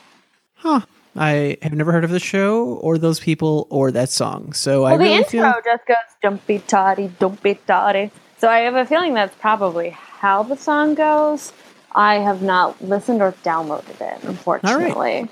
[0.54, 0.80] Huh.
[1.18, 4.52] I have never heard of the show or those people or that song.
[4.52, 8.10] So I Well, the really intro feel just goes "Don't be toddy, don't be toddy."
[8.38, 11.52] So I have a feeling that's probably how the song goes.
[11.96, 14.84] I have not listened or downloaded it, unfortunately.
[14.84, 15.30] All right.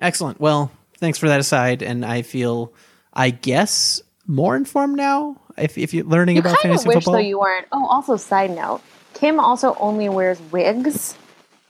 [0.00, 0.40] excellent.
[0.40, 2.72] Well, thanks for that aside, and I feel,
[3.14, 5.36] I guess, more informed now.
[5.56, 7.66] If if you're learning You about kind of fantasy wish football, though you weren't.
[7.72, 8.80] Oh, also side note,
[9.14, 11.16] Kim also only wears wigs,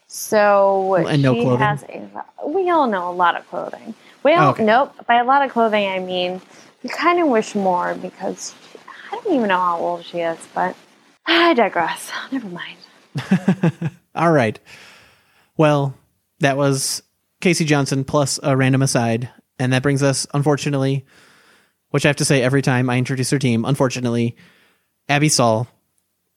[0.09, 1.59] so And no she clothing?
[1.67, 2.09] has a.
[2.47, 3.95] We all know a lot of clothing.
[4.23, 4.65] Well, Oh, okay.
[4.65, 4.95] nope.
[5.07, 6.41] By a lot of clothing, I mean
[6.83, 8.79] you kind of wish more because she,
[9.11, 10.75] I don't even know how old she is, but
[11.27, 12.11] I digress.
[12.31, 12.79] Never mind.
[14.15, 14.59] All right.
[15.57, 15.95] Well,
[16.41, 17.03] that was
[17.41, 19.31] Casey Johnson plus a random aside.
[19.59, 21.05] And that brings us, unfortunately,
[21.91, 24.37] which I have to say every time I introduce her team, unfortunately,
[25.09, 25.69] Abby Saul,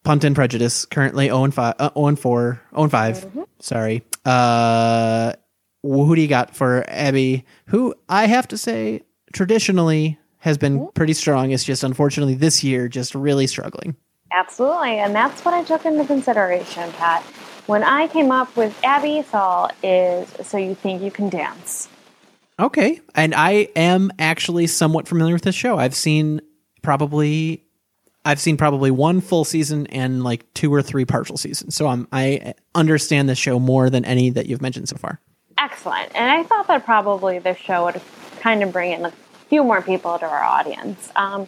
[0.04, 3.38] Punt and Prejudice, currently 0 and 5, uh, 0 and 4, 0 and 5.
[3.60, 4.04] Sorry.
[4.24, 5.34] Uh,
[5.82, 7.46] who do you got for Abby?
[7.68, 9.04] Who I have to say,
[9.34, 11.52] traditionally has been pretty strong.
[11.52, 13.96] It's just unfortunately this year, just really struggling.
[14.32, 17.24] Absolutely, and that's what I took into consideration, Pat.
[17.68, 21.90] When I came up with Abby Saul is so you think you can dance.
[22.60, 23.02] Okay.
[23.16, 25.78] And I am actually somewhat familiar with this show.
[25.78, 26.42] I've seen
[26.82, 27.64] probably
[28.24, 31.76] I've seen probably one full season and like two or three partial seasons.
[31.76, 35.20] So I'm I understand the show more than any that you've mentioned so far.
[35.58, 36.12] Excellent.
[36.16, 38.02] And I thought that probably this show would
[38.42, 39.12] kind of bring in a
[39.50, 41.12] few more people to our audience.
[41.16, 41.48] Um,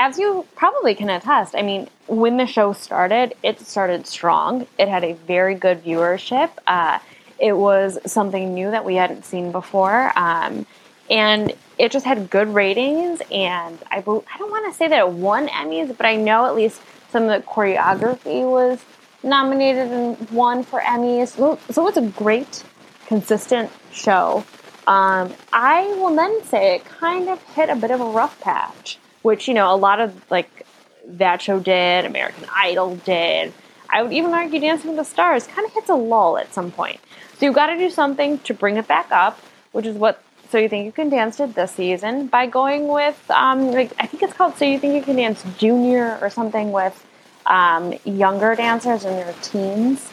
[0.00, 4.66] as you probably can attest, I mean, when the show started, it started strong.
[4.78, 6.48] It had a very good viewership.
[6.66, 7.00] Uh,
[7.38, 10.10] it was something new that we hadn't seen before.
[10.18, 10.64] Um,
[11.10, 13.20] and it just had good ratings.
[13.30, 16.54] And I, I don't want to say that it won Emmys, but I know at
[16.54, 16.80] least
[17.10, 18.82] some of the choreography was
[19.22, 21.28] nominated and won for Emmys.
[21.74, 22.64] So, it's a great,
[23.04, 24.46] consistent show.
[24.86, 28.98] Um, I will then say it kind of hit a bit of a rough patch,
[29.22, 30.66] which you know a lot of like
[31.06, 33.52] that show did, American Idol did.
[33.88, 36.70] I would even argue Dancing with the Stars kind of hits a lull at some
[36.70, 37.00] point.
[37.38, 39.38] So you've got to do something to bring it back up,
[39.72, 43.18] which is what So You Think You Can Dance did this season by going with,
[43.30, 46.70] um, like I think it's called So You Think You Can Dance Junior or something
[46.70, 47.04] with
[47.46, 50.12] um, younger dancers in their teens.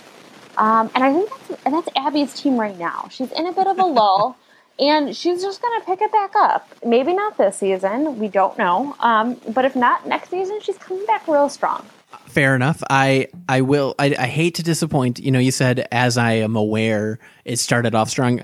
[0.57, 3.07] Um, and I think that's, and that's Abby's team right now.
[3.11, 4.37] She's in a bit of a lull.
[4.79, 6.67] And she's just going to pick it back up.
[6.85, 8.19] Maybe not this season.
[8.19, 8.95] We don't know.
[8.99, 11.85] Um, but if not next season, she's coming back real strong.
[12.27, 12.83] Fair enough.
[12.89, 13.95] I I will.
[13.97, 15.19] I, I hate to disappoint.
[15.19, 18.43] You know, you said as I am aware, it started off strong.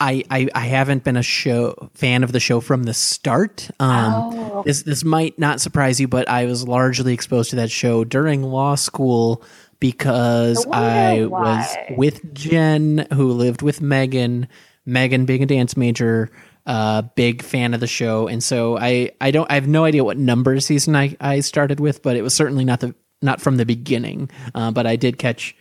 [0.00, 3.70] I, I, I haven't been a show fan of the show from the start.
[3.80, 4.62] Um, Oh.
[4.66, 8.42] This this might not surprise you, but I was largely exposed to that show during
[8.42, 9.42] law school
[9.80, 14.48] because I I was with Jen, who lived with Megan.
[14.86, 16.30] Megan being a dance major,
[16.66, 20.04] uh, big fan of the show, and so I I don't I have no idea
[20.04, 23.56] what number season I I started with, but it was certainly not the not from
[23.56, 24.30] the beginning.
[24.54, 25.56] Uh, but I did catch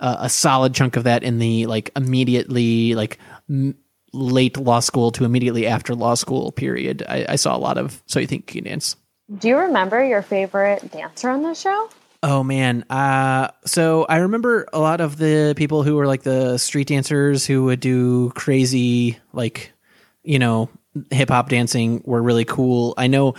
[0.00, 3.18] a solid chunk of that in the like immediately like
[3.50, 3.76] m-
[4.12, 7.02] late law school to immediately after law school period.
[7.08, 8.96] I, I saw a lot of So You Think You Dance.
[9.38, 11.90] Do you remember your favorite dancer on the show?
[12.22, 12.84] Oh man.
[12.90, 17.46] Uh so I remember a lot of the people who were like the street dancers
[17.46, 19.72] who would do crazy like
[20.24, 20.68] you know
[21.10, 22.94] hip hop dancing were really cool.
[22.96, 23.34] I know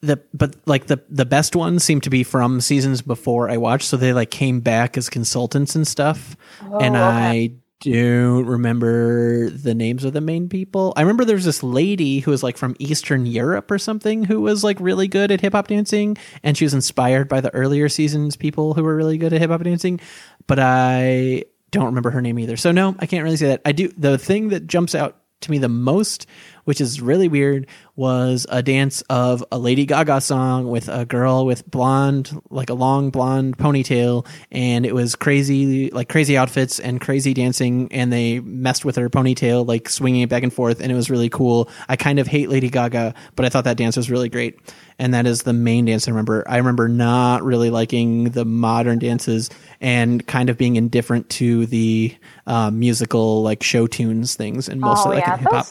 [0.00, 3.86] the but like the the best ones seem to be from seasons before I watched
[3.86, 6.36] so they like came back as consultants and stuff.
[6.80, 7.28] and Oh, okay.
[7.30, 10.92] I don't remember the names of the main people.
[10.96, 14.42] I remember there was this lady who was like from Eastern Europe or something who
[14.42, 17.88] was like really good at hip hop dancing, and she was inspired by the earlier
[17.88, 19.98] seasons people who were really good at hip hop dancing.
[20.46, 22.56] But I don't remember her name either.
[22.56, 23.62] So no, I can't really say that.
[23.64, 26.26] I do the thing that jumps out to me the most,
[26.70, 27.66] which is really weird,
[27.96, 32.74] was a dance of a Lady Gaga song with a girl with blonde, like a
[32.74, 38.38] long blonde ponytail, and it was crazy, like crazy outfits and crazy dancing, and they
[38.38, 41.68] messed with her ponytail, like swinging it back and forth, and it was really cool.
[41.88, 44.60] I kind of hate Lady Gaga, but I thought that dance was really great,
[44.96, 46.44] and that is the main dance I remember.
[46.46, 49.50] I remember not really liking the modern dances
[49.80, 52.16] and kind of being indifferent to the
[52.46, 55.66] uh, musical, like show tunes things, and most oh of like yeah, hip hop.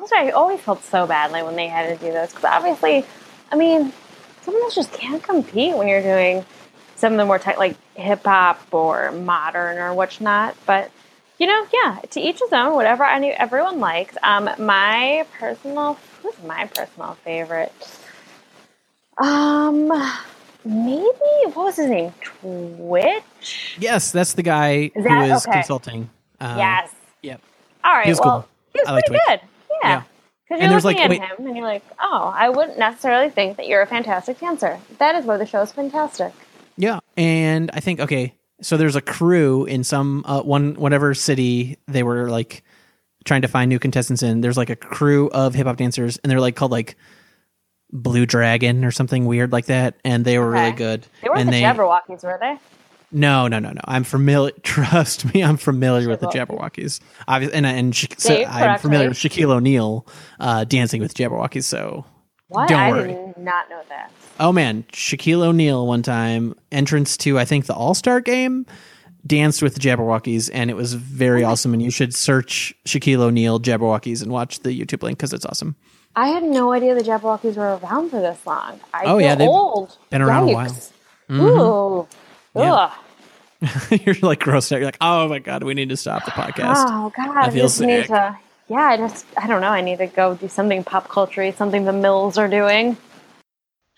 [0.00, 3.04] Those, I always felt so badly when they had to do those because obviously,
[3.52, 3.92] I mean,
[4.42, 6.44] some of those just can't compete when you're doing
[6.96, 10.56] some of the more tech, like hip hop or modern or whatnot.
[10.66, 10.90] But
[11.38, 12.74] you know, yeah, to each his own.
[12.74, 14.16] Whatever any everyone likes.
[14.22, 17.72] Um, my personal, who's my personal favorite?
[19.18, 19.88] Um,
[20.64, 21.10] maybe
[21.52, 22.12] what was his name?
[22.22, 23.76] Twitch.
[23.78, 25.52] Yes, that's the guy Is who that- is okay.
[25.58, 26.10] consulting.
[26.40, 26.94] Uh, yes.
[27.22, 27.40] Yep.
[27.84, 28.06] All right.
[28.06, 28.48] Well, cool.
[28.72, 29.40] he was I pretty good.
[29.82, 30.02] Yeah.
[30.48, 32.78] Because And you're there's, looking like, at wait- him and you're like, oh, I wouldn't
[32.78, 34.78] necessarily think that you're a fantastic dancer.
[34.98, 36.32] That is why the show is fantastic.
[36.76, 41.76] Yeah, and I think okay, so there's a crew in some uh, one whatever city
[41.86, 42.64] they were like
[43.24, 44.40] trying to find new contestants in.
[44.40, 46.96] There's like a crew of hip hop dancers, and they're like called like
[47.92, 51.06] Blue Dragon or something weird like that, and they were really good.
[51.22, 52.56] They weren't and the they Jabbawockeez, were they?
[53.12, 53.80] No no no no.
[53.84, 54.52] I'm familiar.
[54.62, 57.00] Trust me, I'm familiar with the Jabbawockeez.
[57.26, 59.08] Obviously, and and Sha- so Dave, I'm correct familiar me.
[59.10, 60.06] with Shaquille O'Neal
[60.38, 61.64] uh, dancing with Jabbawockeez.
[61.64, 62.04] So
[62.48, 62.68] What?
[62.68, 63.08] Don't I worry.
[63.12, 64.12] did not know that.
[64.38, 68.64] Oh man, Shaquille O'Neal one time entrance to I think the All Star game
[69.26, 71.74] danced with the Jabbawockeez and it was Oh very awesome.
[71.74, 75.74] And you should search Shaquille O'Neal Jabbawockeez and watch the YouTube link because it's awesome.
[76.16, 78.80] I had no idea the Jabbawockeez were around for this long.
[78.94, 79.96] I Oh, feel yeah, they've old.
[80.10, 80.70] been around a while.
[80.70, 81.40] Mm-hmm.
[81.40, 82.08] Ooh.
[82.56, 82.90] Ugh.
[83.90, 84.76] You're like grossed out.
[84.76, 86.84] You're like, oh my god, we need to stop the podcast.
[86.88, 88.08] Oh God, I I, feel just need sick.
[88.08, 88.38] to.
[88.68, 89.68] Yeah, I just I don't know.
[89.68, 92.96] I need to go do something pop culture, something the Mills are doing.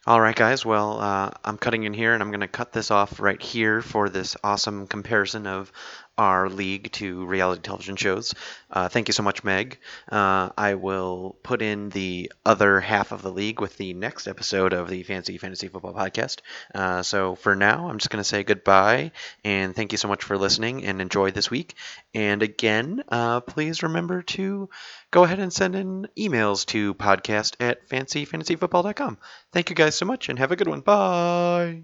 [0.04, 0.66] All right, guys.
[0.66, 3.80] Well, uh, I'm cutting in here, and I'm going to cut this off right here
[3.80, 5.70] for this awesome comparison of
[6.18, 8.34] our league to reality television shows.
[8.70, 9.78] Uh, thank you so much, Meg.
[10.10, 14.72] Uh, I will put in the other half of the league with the next episode
[14.72, 16.38] of the Fancy Fantasy Football Podcast.
[16.74, 19.12] Uh, so for now, I'm just going to say goodbye,
[19.44, 21.74] and thank you so much for listening, and enjoy this week.
[22.14, 24.68] And again, uh, please remember to
[25.10, 29.18] go ahead and send in emails to podcast at fancyfantasyfootball.com.
[29.52, 30.80] Thank you guys so much and have a good one.
[30.80, 31.82] Bye.